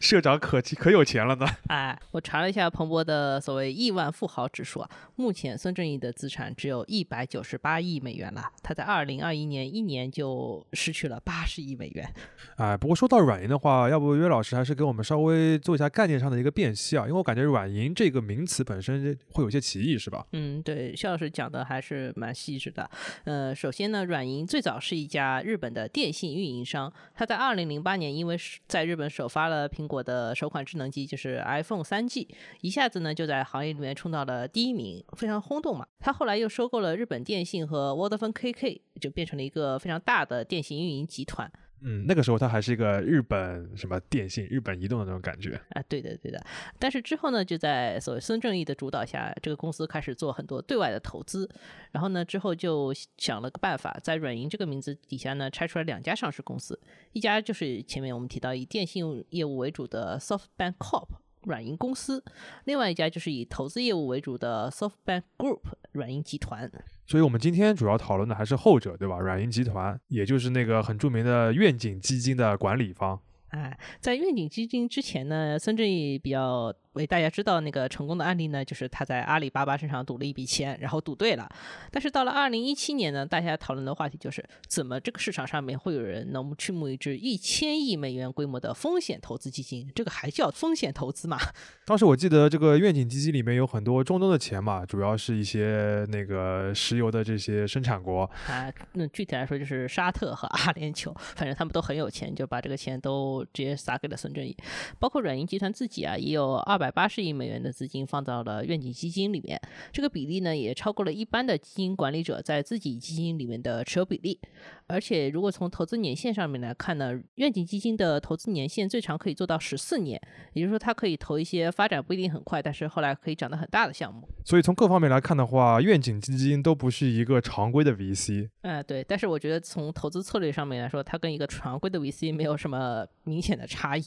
[0.00, 1.46] 社长可可有钱了呢？
[1.68, 12.08] 哎，我查了一下彭博的所谓亿万富豪指数啊，目前孙正义的资产只有一百九十八亿美元了，他在二零二一年一年就失去了八十亿美元。
[12.56, 18.44] 哎，不过说到软银的话，要不岳老师还是给我们稍微做一下概念上的一个辨析啊，因为我感觉软银这个名。
[18.44, 20.26] 词本身会有些歧义，是吧？
[20.32, 22.88] 嗯，对，肖老师讲的还是蛮细致的。
[23.24, 32.28] 呃，首先呢，软银最早是一家日本的电信运营商，它在二零零八年因为在日本首发了苹果的首款智能机，就是 iPhone 三 G，
[32.60, 35.86] 一下子呢就在行业里面冲到了第一名，非常轰动嘛。
[35.98, 41.50] 它后来又收购了日本电信和 Vodafone KK，就变成了一个非常大的电信运营集团。
[41.86, 46.42] 嗯，那个时候它还是一个日本什么电信、日本移动的那种感觉啊，对的对的。
[46.78, 51.46] 但是之后呢，就在所谓孙正义的主导下，这个公司开始做很多对外的投资。
[51.92, 56.80] 然后呢，之后就想了个办法，在软银这个名字底下呢，拆出来两家上市公司，
[57.12, 61.08] 一家就是前面我们提到以电信业务为主的 SoftBank Corp
[61.42, 62.24] 软银公司，
[62.64, 65.60] 另外一家就是以投资业务为主的 SoftBank Group
[65.92, 66.72] 软银集团。
[67.06, 69.18] 所以，我们今天主要讨论的还是后者，对吧？
[69.18, 73.20] 软银集团，也就是那个很著名的愿景基金的管理方。
[73.48, 76.74] 哎，在愿景基金之前呢，孙正义比较。
[76.94, 81.48] 为大家知道那个成功的案例呢，就是他在阿里巴巴身上赌了一笔钱，然后赌对了。
[81.90, 89.90] 但是到了二零一七年呢，大家讨论的话题就是怎么这个市场上面会有人能去募一支一千亿美元规模的风险投资基金？
[89.92, 91.36] 这个还叫风险投资吗？
[91.84, 98.72] 当时我记得这个愿景基金里面有很多中东的钱嘛，主要是一些那个石油的这些生产国啊。
[98.92, 104.56] 那具体来说就是沙特和阿联酋，反正他们都很有钱，就把这个钱都直接撒给了孙正义。
[105.00, 106.83] 包括软银集团自己啊，也有二百。
[106.84, 109.58] 百八十亿美元的资金放到了愿景基金里面，
[109.90, 114.38] 这个比例呢也超过了一般的基金管理者在自己基金里面的持有比例。
[114.86, 120.20] 而且，如果从投资年限上面来看呢，愿景基金的投资年限最长可以做到十四年，
[120.52, 124.28] 也就是说，它可以投一些发展不一定很快，但是后来可以长得很大的项目。
[124.44, 128.50] 所以从各方面来看的话，愿景基金都不是一个常规的 VC。
[128.60, 134.04] 呃，对，但是我觉得从投资策略上面来说，它跟一个常规的 VC 没有什么明显的差异。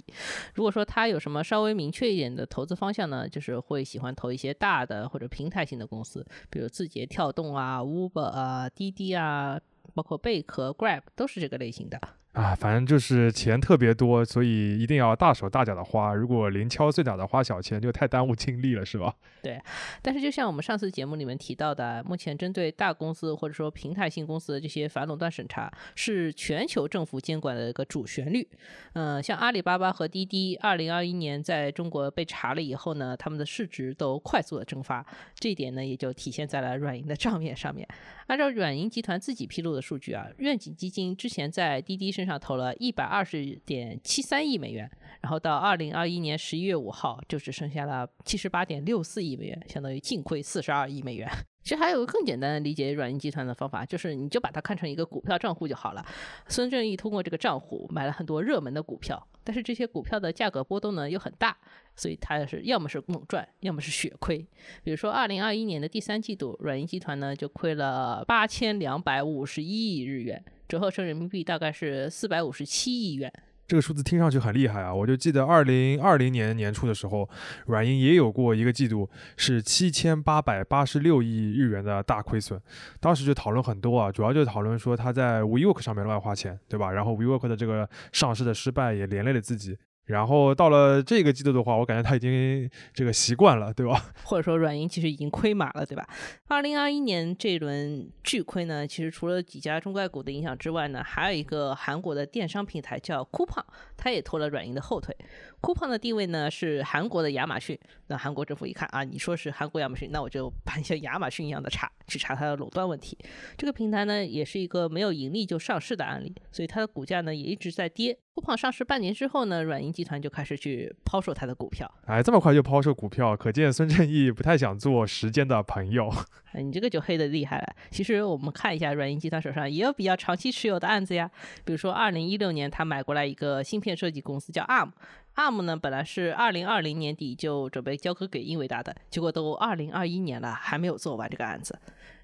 [0.54, 9.60] 如果说它有什么稍微明确一点的投资方向呢，就是会喜欢投一些大的或者平台型的公司，比如字节跳动啊、Uber 啊、滴滴啊。
[9.94, 12.00] 包括贝壳、Grab 都是这个类型的。
[12.38, 16.14] 啊，反正就是钱特别多，所以一定要大手大脚的花。
[16.14, 19.12] 如果零敲碎打的花小钱，就太耽误精力了，是吧？
[19.42, 19.60] 对。
[20.04, 28.48] 但是就像我们上次节目里面提到的，目前针对大公司或者说平台性公司的这些反垄断审查，是全球政府监管的一个主旋律。
[28.94, 35.04] 嗯，像阿里巴巴和滴滴，二零二一年在中国被查了以后呢，他们的市值都快速的蒸发。
[35.40, 37.88] 这一点呢，也就体现在了软银的账面上面。
[38.28, 44.88] 按照软银集团自己披露的数据啊，愿景基金之前在滴滴身上投了一百二十点七三亿美元，
[45.22, 51.28] 然后到二零二一年十一月五号就只剩下了七十八点六四亿美元，相当于净亏四十二亿美元。
[51.68, 56.06] 其实还有个更简单的理解软银集团的方法，就是你就把它看成一个股票账户就好了。
[56.48, 61.58] 孙正义通过这个账户买了很多热门的股票，但是这些股票的价格波动呢又很大，
[61.94, 64.38] 所以他是要么是猛赚，要么是血亏。
[64.82, 73.30] 比如说二零二一年的第三季度，软银集团呢就亏了八千两百五十一亿日元，折合成人民币大概是四百五十七亿元。
[73.68, 74.94] 这个数字听上去很厉害啊！
[74.94, 77.30] 我就记得二零二零年年初的时候，
[77.66, 82.58] 软银也有过一个季度是七千八百八十六亿日元的大亏损，
[83.02, 86.90] 当时就讨论很多啊，主要就讨论说他在 WeWork 上面乱花钱，对吧？
[86.92, 89.78] 然后 WeWork 的这个上市的失败也连累了自己。
[90.08, 94.12] 然后到了这个季度的话，我感觉他已经这个习惯了，对吧？
[94.26, 96.08] 或者说软银其实已经亏麻了，对吧？
[96.48, 103.66] 二零二一年这一轮巨亏呢，其实除了几家中概股的影响之外呢，还有一个韩国的电商平台叫 Coupang，
[103.96, 105.16] 它也拖了软银的后腿。
[105.62, 113.18] Coupang 的地位呢是韩国的亚马逊，那韩国政府一看啊，你说是韩国亚马逊，那我就办像亚马逊一样的查，去查它的垄断问题。
[113.58, 118.18] 这个平台呢也是一个没有盈利就上市的案例，所以它的股价呢也一直在跌。
[118.38, 121.92] Coupang 上市半年之后呢，软银集团就开始去抛售它的股票。
[122.06, 126.08] 哎，这么快就抛售股票，可见孙正义不太想做时间的朋友。
[126.54, 127.76] 哎，你这个就黑的厉害了。
[127.90, 131.28] 其实我们看一下软银集团手上也有比较长期持有的案子呀，
[131.66, 141.80] 比如说二零一六年他买过来一个芯片设计公司叫 ARM，ARM 呢本来是二零二零年底就准备交割给英伟达的，结果都二零二一年了还没有做完这个案子。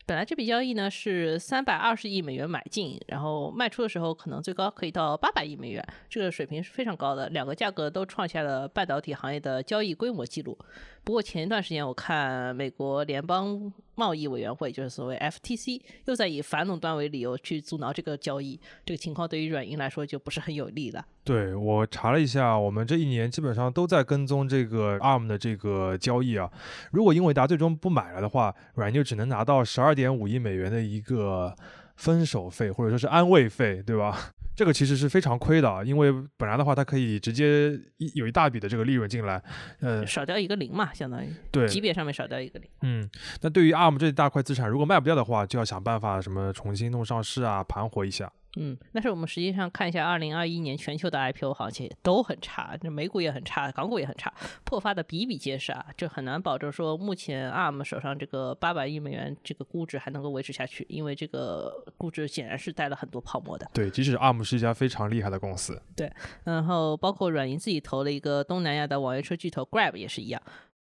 [0.06, 10.58] 本来这笔交易呢是三百二十亿美元买进，然后卖出的时候可能最高可以到八百亿美元，这个水平是非常高的，两个价格都创下了半导体行业的交易规模记录。
[11.06, 21.06] 不过前一段时间我看美国联邦贸易委员会，就是所谓 FTC，又在以反垄断为理由去阻挠这个交易，这个情况对于软银来说就不是很有利了。
[21.24, 26.52] 对我查了一下，我们这一年基本上都在跟踪这个 ARM 的这个交易啊。
[26.92, 31.56] 如果英伟达最终不买了的话，软银就只能拿到十二点五亿美元的一个
[31.96, 34.33] 分手费，或者说是安慰费，对吧？
[34.56, 39.42] 这个其实是非常亏的，因为本来的话，它可以直接一有一大笔的这个利润进来，
[39.80, 42.70] 呃，少掉一个零嘛，相当于对级别上面少掉一个零。
[42.82, 43.10] 嗯，
[43.42, 48.32] 那对于 ARM 这一大块资产，如果卖不掉的话，就要想办法什么重新弄上市啊，盘活一下。
[48.56, 54.32] 嗯，但是我们实际上看一下，二零二一年全球的 IPO 行情都很差，这美股也很差，港股也很差，
[54.64, 63.68] 破发的比比皆是啊，这很难保证说目前 ARM 手上这个八百亿美元这个估值还能够维持下去，因为这个估值显然是带了很多泡沫的。
[63.74, 65.82] 对，即使 ARM 是一家非常厉害的公司。
[65.96, 66.12] 对，
[66.44, 70.40] 然后包括软银自己投了一个东南亚的网约车巨头 Grab 也是一样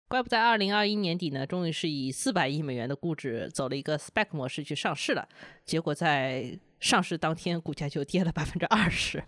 [0.09, 5.27] ，Grab 在二零二一年底呢，终于是以四百亿美元的估值走了一个 Spec 模式去上市了，
[5.65, 9.25] 结果在上市当天，股价就跌了百分之二十。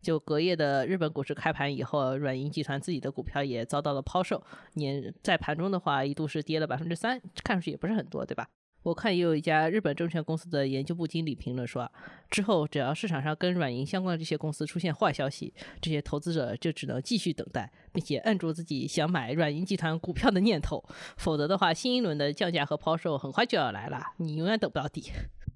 [0.00, 4.40] 就隔夜的日本股市开盘以后，软银集团自己的股票也遭到了抛售。
[4.74, 8.46] 年在盘中的话，一度是跌了百分之三，看上去也不是很多，对吧？
[8.84, 11.90] 我看也有一家日本证券公司的研究部经理评论说，
[12.30, 20.82] 之后只要市场上跟软银相关的这些公司出现坏消息，这些投资者就只能继续等待，并且摁住自己想买软银集团股票的念头，
[21.16, 25.10] 否则的话，新一轮的降价和抛售很快就要来了，你永远等不到底。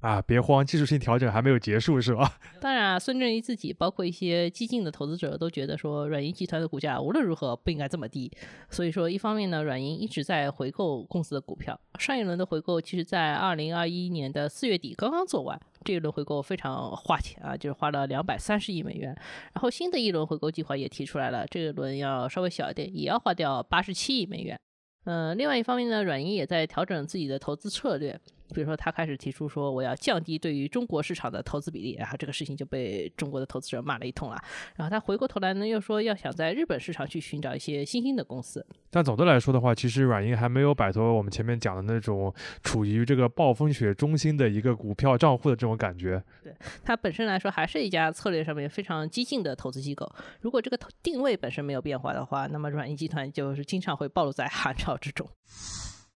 [0.04, 2.38] 啊，别慌，技术性调整还没有结束，是吧？
[2.60, 8.30] 当然啊，孙正义自己，包括一些激进的投资者都觉得说，软银集团的股价无论如何不应该这么低。
[8.68, 15.58] 所以说，一方面呢，软银一直在回购公司的股票，上一轮的回购其实在二零二一年的四月底刚刚做完。
[15.84, 19.16] 这一轮回购非常花钱啊，就是花了两百三十亿美元。
[19.54, 24.60] 然后新的一轮回购计划也提出来了，这一轮要稍微小一点，也要花掉八十七亿美元。
[25.06, 28.20] 嗯，另外一方面呢，软银也在调整自己的投资策略。
[28.52, 34.36] 比如说，他开始提出说我要降低对于中国市场的投资比例，然后这个事情就被中国的投资者骂了一通了。
[34.76, 38.64] 然后他回过头来呢，又说要想在日本市场去寻找一些新兴的公司。
[38.90, 46.22] 但总的来说的话，其实软银还没有摆脱我们前面讲的那种处于这个暴风雪中心的一个股票账户的这种感觉。
[46.42, 46.54] 对
[46.84, 50.10] 它本身来说，还是一家策略上面非常激进的投资机构。
[50.40, 55.28] 如果这个定位本身没有变化的话，那么软银集团就是经常会暴露在寒潮之中。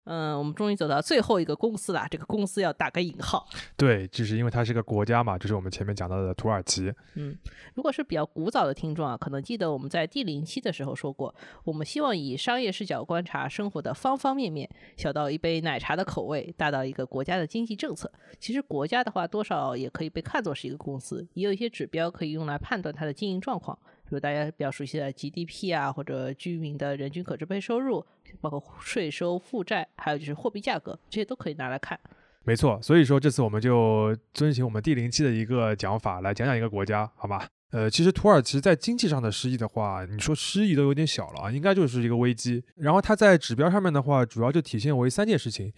[0.06, 2.06] 嗯，我们终于走到最后一个公司了。
[2.08, 3.46] 这个公司要打个引号。
[3.76, 6.92] 对，就是因为它是个国家嘛，就是我们前面讲到的土耳其。
[7.14, 7.36] 嗯，
[7.74, 11.34] 如果是比较古早的听众啊，可能记得我们在第零期的时候说过，
[11.64, 18.10] 我们希望以商业视角观察生活的方方面面，小到一杯奶茶的口味，大到一个国家的经济政策。
[18.38, 23.76] 其实国家的话，多少也可以被看作是一个公司，也有一些指标可以用来判断它的经营状况。
[24.08, 28.04] 比如大家比较熟悉的 GDP 啊，或者居民的人均可支配收入，
[28.40, 31.98] 包括税收、负债，还有就是货币价格，这些都可以拿来看。
[32.44, 37.48] 没错，所以说这次我们就遵循我们第零期的一个讲法来讲讲一个国家，好吧？
[37.76, 42.64] 呃，其实土耳其在经济上的失意的话，你说失意都有点小了啊，应该就是一个危机。
[42.76, 45.70] 然后它在指标上面的话，主要就体现为三件事情，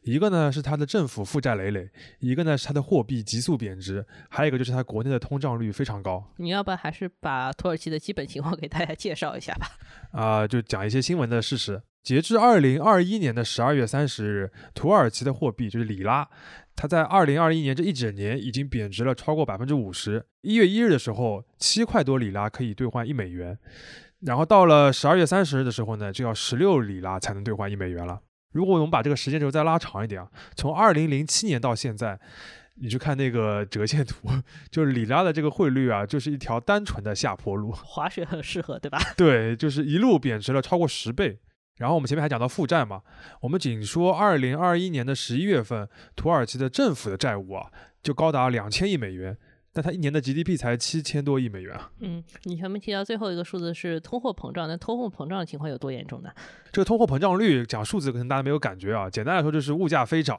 [0.00, 1.90] 一个呢是它的政府负债累累，
[2.20, 6.26] 一个呢是它的货币急速贬值，还有一个就是它国内的通胀率非常高。
[6.38, 9.66] 你要不还是把土耳其的基本情况给大家介绍一下吧？
[10.18, 11.82] 啊，就讲一些新闻的事实。
[12.02, 16.28] 截至二零二一年的十二月三十日，土耳其的货币就是里拉，
[16.74, 20.24] 它在二零二一年这一整年已经贬值了超过百分之五十。
[20.40, 23.56] 一月一日的时候，七块多里拉可以兑换一美元，
[24.20, 28.20] 然后到了十二月三十日的时候呢，就要十六里拉才能兑换一美元了。
[28.52, 32.18] 如果我们把这个时间轴再拉长一点啊，从二零零七年到现在，
[32.74, 34.28] 你去看那个折线图，
[34.70, 37.70] 就是里拉的这个汇率啊，就是一条单纯的下坡路。
[37.72, 38.98] 滑雪很适合，对吧？
[39.16, 41.38] 对，就是一路贬值了超过十倍。
[41.82, 43.02] 然后我们前面还讲到负债嘛，
[43.40, 47.66] 我们仅说二零二一年的十一月份，土耳其的政府的债务啊，
[48.04, 49.36] 就高达两千亿美元，
[49.72, 51.90] 但它一年的 GDP 才七千多亿美元啊。
[51.98, 56.30] 嗯，你前面提到最后一个数字是通货膨胀，那通货膨胀的情况有多严重呢？
[56.70, 60.38] 这个通货膨胀率讲数字可能大家没有感觉啊，简单来说就是物价飞涨。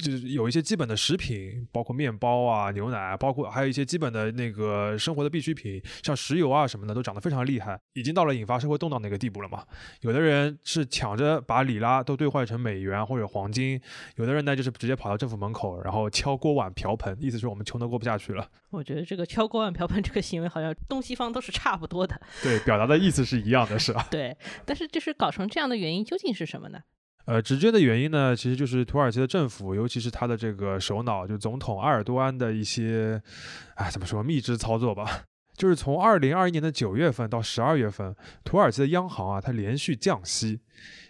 [0.00, 9.64] 就是有一些基本的食品，包括面包啊、牛奶，啊包括还有一些基本的那个生活的必需品，像石油啊什么的，都涨得非常厉害，已经到了引发社会动荡那个地步了嘛。
[10.00, 13.80] 有的人是抢着把里拉都兑换成美元或者黄金，
[14.16, 18.48] 有的人呢就是直接跑到政府门口，然后敲锅碗瓢盆，意思是我们穷得过不下去了。
[18.70, 22.20] 我觉得这个敲锅碗瓢盆这个行为好像东西方都是差不多的。
[22.42, 24.06] 对，表达的意思是一样的，是吧？
[24.10, 26.80] 对，但是就是搞成这样的原因究竟是什么呢？
[27.30, 33.22] 呃，直接的原因呢，其实就是土耳其的政府，尤其是他的这个首脑，就总统埃尔多安的一些，
[33.76, 35.22] 哎，怎么说，秘制操作吧。
[35.54, 40.58] 就是从二零二一年的九月份到十二月份，土耳其的央行啊，它连续降息，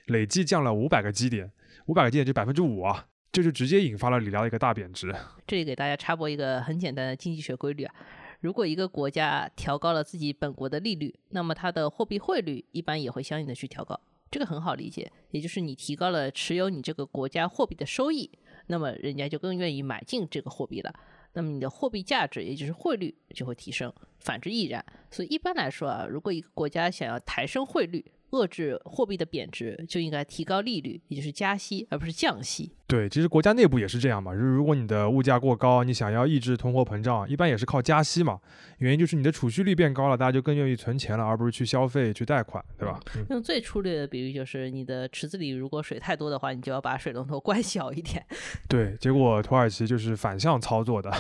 [0.09, 1.51] 累计降了五百个基点，
[1.87, 5.17] 五百个基点就百分之五啊，这就直接引发了里拉的一个大贬值。
[5.47, 7.95] 这里给大家插播一个很简单的经济学规律啊，
[8.41, 13.99] 如果一个国家调高了自己本国的利率，那么它的货币汇率一般也会相应的去调高。
[14.31, 18.31] 这个很好理解，也就是你提高了持有你这个国家货币的收益，
[18.69, 20.95] 那么人家就更愿意买进这个货币了，
[21.33, 24.85] 那么你的货币价值，也就是汇率就会提升，反之亦然。
[25.11, 32.73] 所以一般来说啊，如果一个国家想要抬升汇率，遏制货币的贬值，就应该提高利率，也就是加息，而不是降息。
[32.91, 34.35] 对，其实国家内部也是这样嘛。
[34.35, 38.41] 就是如果你的物价过高，你想要抑制通货膨胀，一般也是靠加息嘛。
[38.79, 42.99] 原因就是你的储蓄率变高了，大家就更愿意存钱了，而不是去消费、去贷款，对吧？
[43.29, 48.25] 用最粗略的比喻就是，你的池子里如果水太多的话，你就要把水龙头关小一点。
[48.69, 51.13] 对，结果土耳其就是反向操作的，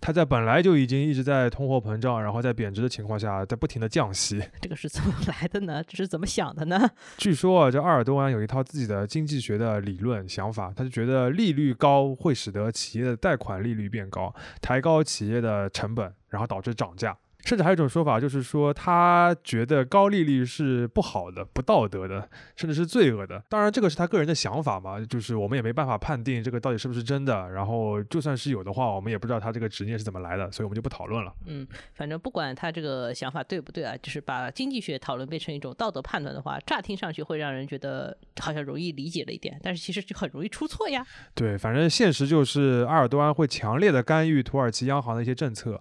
[0.00, 4.40] 它在本来就已经一直在通货膨胀，然后在贬值的情况下，在不停的降息。
[4.60, 5.82] 这个是怎么来的呢？
[5.82, 6.88] 这是怎么想的呢？
[7.16, 11.15] 据说啊，这阿尔多安有一套自己的经济学的理论想法，他就觉得。
[11.16, 17.16] 的利率高会使得企业的贷款利率变高，抬高企业的成本，然后导致涨价。
[17.46, 23.40] 甚至还有一种说法，就是说他觉得高利率是不好的、不道德的，甚至是罪恶的。
[23.48, 27.48] 当然，这个是他个人的想法嘛，就是我们也没办法判定这个到底是不是真的。
[27.50, 31.32] 然后，就算是有的话，我们也不知道他这个执念是怎么来的，所以我们就不讨论了。
[31.44, 41.06] 嗯，反正不管他这个想法对不对啊，就是把经济学讨论变成一种道德判断的话，乍听上去会让人觉得好像容易理解了一点，但是其实就很容易出错呀。
[41.32, 45.80] 对，反正现实就是阿尔多安会强烈的干预土耳其央行的一些政策，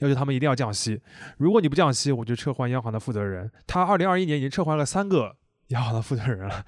[0.00, 1.00] 要求他们一定要降息。
[1.38, 3.50] 如果你不降息，我就撤换央行的负责人。
[3.66, 5.36] 他二零二一年已经撤换了三个
[5.68, 6.64] 央行的负责人了。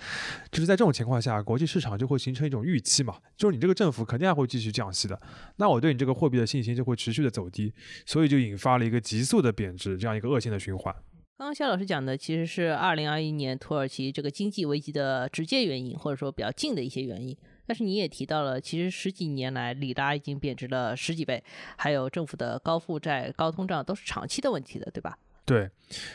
[0.50, 5.20] 就是在这种情况下，国际市场就会形成一种预期嘛，就是你这个政府肯定还会继续降息的，
[5.56, 7.72] 那我对你这个货币的信心就会持续的走低，
[8.06, 10.94] 所以就引发了一个急速的贬值，这样一个恶性的循环。
[11.36, 17.36] 刚刚肖老师讲的其实是二零二一年土耳其这个经济危机的直接原因，或者说比较近的一些原因。
[17.68, 21.44] 但是你也提到了，其实十几年来里拉已经贬值了十几倍，
[21.76, 25.18] 还有政府的高负债、高通胀都是长期的问题的，对吧？
[25.44, 25.68] 对，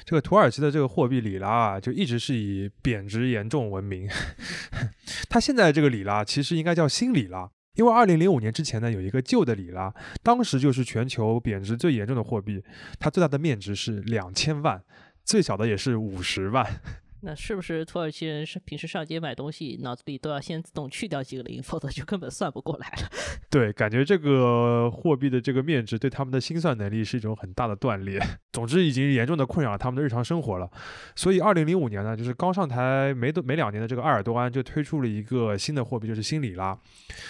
[0.04, 4.10] 这个土耳其的这个货币里拉啊，就一直是以贬值严重闻名。
[5.30, 9.94] 它现在这个里拉其实应该叫新里拉，因为二零零五年之前呢有一个旧的里拉，
[10.24, 12.64] 当时就是全球贬值最严重的货币，
[13.00, 14.82] 它最大的面值是两千万，
[15.24, 16.82] 最小的也是五十万。
[17.26, 23.10] 那是不是土耳其人是平时上街买东西，脑子里都要先自动去掉几个零，否则就根本算不过来了？
[23.50, 28.22] 对，感觉这个货币的这个面值对他们的心算能力是一种很大的锻炼。
[28.52, 30.70] 总之，已经严重的困扰了他们的日常生活了。
[31.16, 36.78] 所以，二零零五年呢，就是刚上台没多没两年的这个埃尔多安就推出了一个新的货币，就是新里拉。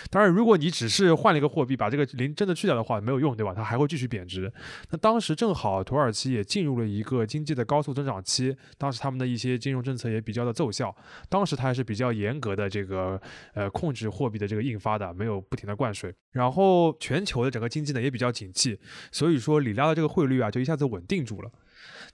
[0.09, 3.53] 当然，如果你只是换了一个货币，把这个零真的去掉的话，没有用，对吧？
[3.53, 4.51] 它还会继续贬值。
[4.89, 10.95] 那当时正好土耳其也进入了一个经济的高速增长期，当时他们的一些金融政策也比较的奏效，
[11.29, 13.21] 当时它还是比较严格的这个
[13.53, 16.13] 呃控制货币的这个印发的，没有不停的灌水。
[16.31, 18.79] 然后全球的整个经济呢也比较景气，
[19.11, 21.51] 所以说里拉的这个汇率啊就一下子稳定住了。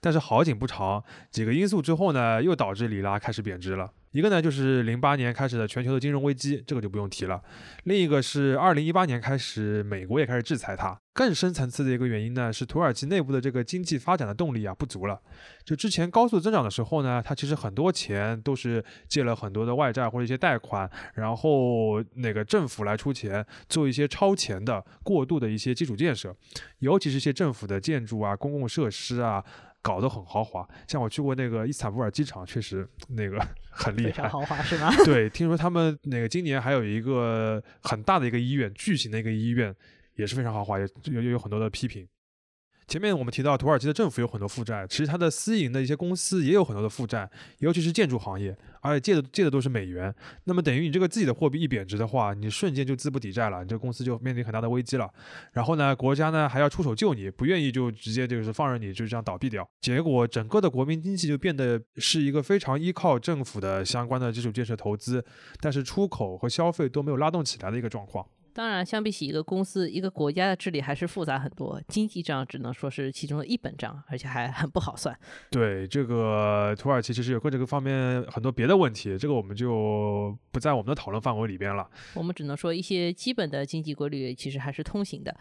[0.00, 3.92] 但是好景不长，几个因素之后呢，又导致里拉开始贬值了。
[4.12, 7.40] 一个呢，就是零八年开始的全球的金融危机，这个就不用提了。
[7.84, 11.00] 另一个是二零一八年开始，美国也开始制裁它。
[11.12, 15.20] 更深层次的一个原因呢，是土耳其内部的这个经济发展的动力啊不足了。
[15.64, 26.34] 就之前高速增长的时候呢，它其实很多钱都是借了很多的外债或者一些贷款，然后那个政府来出钱做一些超前的、过度的一些基础建设，
[26.78, 29.44] 尤其是一些政府的建筑啊、公共设施啊。
[29.82, 33.38] 搞得很豪华，像我去过那个伊斯坦布尔机场，确实那个
[33.70, 34.90] 很厉害，非常豪华是吗？
[35.04, 39.74] 对，听说他们那个今年还有一个很大的一个医院，巨型的一个医院，
[40.16, 42.06] 也是非常豪华，也有有很多的批评。
[42.90, 50.12] 前面我们提到土耳其的政府有很多负债，其实它的私营的一些公司也有很多的负债，尤其是建筑行业，而且借的借的都是美元。
[50.42, 55.08] 那么等于你这个自己的货币一贬值的话，你瞬间就资不抵债了，你这个公司就面临很大的危机了。
[55.52, 59.64] 然后呢，国家呢还要出手救你，不愿意就直接就是放任你就这样倒闭掉。
[59.80, 65.24] 结果整个的国民经济就变得是一个非常依靠政府的相关的基础建设投资，
[65.60, 68.26] 但是出口和消费都没有拉动起来的一个状况。
[68.52, 71.80] 当然，相比起一个公司、一个国家的治理，还是复杂很多。
[71.88, 75.16] 经济账只能说是其中的一本账，而且还很不好算。
[75.50, 81.88] 对这个土耳其，其实有各这个方面很多别的问题，这个我们就不在我们的讨论范围里边了。
[82.14, 85.34] 我们只能说一些基本的经济规律其实还是通行的。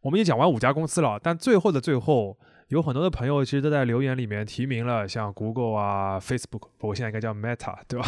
[0.00, 8.06] 我们也讲完五家公司了，但最后的最后，有很多的朋友其实都在留言里面提名了像 Google 啊、Facebook，我现在应该叫 Meta，对吧？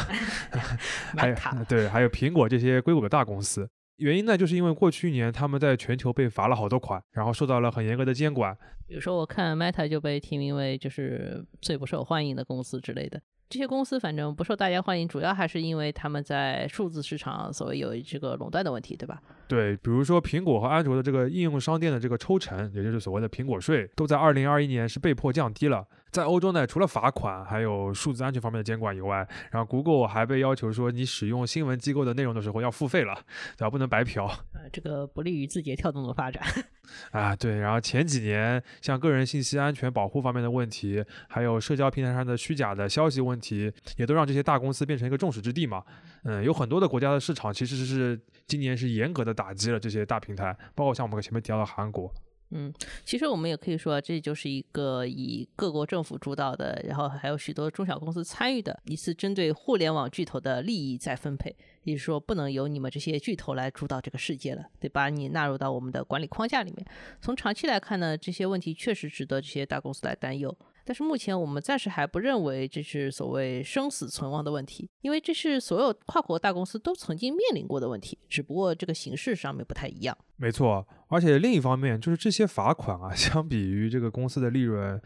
[1.16, 1.36] 还有
[1.68, 3.68] 对，还有苹果这些硅谷的大公司。
[3.98, 8.56] 原因呢，就是因为过去一年他们在全球被罚了好多款，然后受到了很严格的监管。
[8.86, 13.20] 比如说，我看 Meta 就被提名为就是最不受欢迎的公司之类的。
[13.48, 19.22] 这些公司反正不受大家欢迎，主要还是因为他们在数字市场所谓有这个垄断的问题，对吧？
[19.46, 25.82] 对，比如说苹果和安卓的这个应用商店的这个抽成，也就是所谓的苹果税，都在二零二一年是被迫降低了。
[26.10, 33.14] 在欧洲呢，除了罚款，还有数字安全方面的监管以外，然后 Google 还被要求说，你使用新闻机构的内容的时候要付费了，
[33.56, 33.70] 对吧？
[33.70, 34.26] 不能白嫖。
[34.54, 36.42] 呃，这个不利于字节跳动的发展。
[37.12, 37.58] 啊，对。
[37.58, 45.82] 然后前几年，像个人信息安全保护方面的问题，还有社交平台上的虚假的消息问题，也都让这些大公司变成一个众矢之的嘛。
[46.24, 52.12] 嗯，有很多的国家的市场其实是今年是严格的打击了这些大平台，包括像我们前面提到的韩国。
[52.50, 52.72] 嗯，
[53.04, 61.54] 其实我们也可以说，这就是一个以各国政府主导的，然后还有许多中小公司参与的一次针对互联网巨头的利益再分配。
[61.84, 66.86] 也就是说，不能由你们这些巨头来主导这个世界了，得把你纳入到我们的管理框架里面。
[67.20, 70.54] 从长期来看呢，这些问题确实值得这些大公司来担忧。
[70.88, 80.16] 但是目前我们暂时还不认为这是所谓生死存亡的问题，因为这是所有跨国大公司都曾经面临过的问题，只不过这个形式上面不太一样。
[80.36, 84.98] 没错，而且另一方面就是这些罚款啊， 相比于这个公司的利润，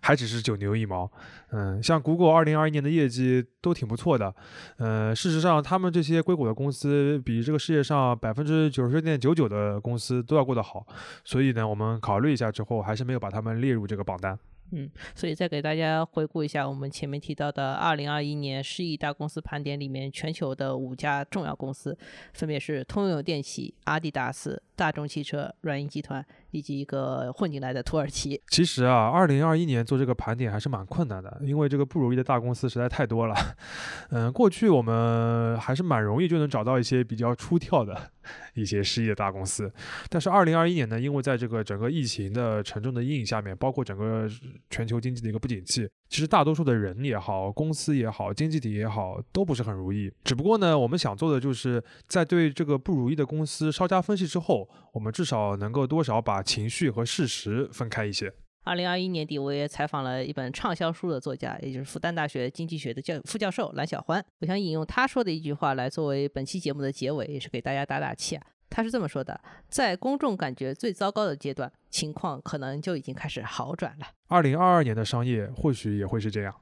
[0.00, 1.12] 还只是九牛一毛。
[1.50, 4.34] 嗯，像 Google 二零二一年的业绩都挺不错的。
[4.78, 10.86] 嗯，事实上他们这些硅谷的公司比这个世界上百分之九十点九九的公司都要过得好，
[11.24, 14.38] 所以呢，我们考虑一下之后，还是没有把他们列入这个榜单。
[14.72, 21.96] 嗯，所以再给大家回顾一下我们前面提到的二零二一年十亿大公司盘点里面，全球的五家重要公司
[22.32, 28.40] 分别是通用电气、阿迪达斯、大众汽车、软银集团以及一个混进来的土耳其。
[28.48, 33.34] 其实啊，二零二一年做这个盘点还是蛮困难的，因为这个不如意的大公司实在太多了。
[34.10, 38.10] 嗯，过去我们还是蛮容易就能找到一些比较出挑的
[38.54, 39.72] 一些失意的大公司，
[40.08, 44.28] 但是二零二一年呢，因为在这个整个疫情的沉重的阴影下面，包括整个
[44.70, 50.12] 全球经济的一个不景气，其实大多数的人也好，公司也好，经济体也好，都不是很如意。
[50.24, 58.32] 只不过呢，我们想做的就是在对这个不如意的公司稍加分析之后，我们至少能够多少把情绪和事实分开一些。
[58.66, 64.20] 二零二一年底，我也采访了一本畅销书的作家，也就是复旦大学经济学的教副教授蓝小欢。
[64.40, 68.44] 我想引用他说的一句话来作为本期节目的结尾，也是给大家打打气啊。
[68.68, 74.06] 他是这么说的：在公众感觉最糟糕的阶段，情况可能就已经开始好转了。
[74.26, 76.52] 二零二二年的商业或许也会是这样。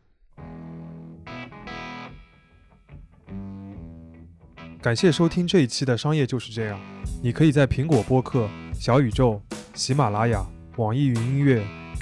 [4.82, 6.78] 感谢收听这一期的商业就是这样。
[7.22, 9.40] 你可以在苹果播客、小宇宙、
[9.72, 10.46] 喜马拉雅、
[10.76, 11.66] 网易云音乐、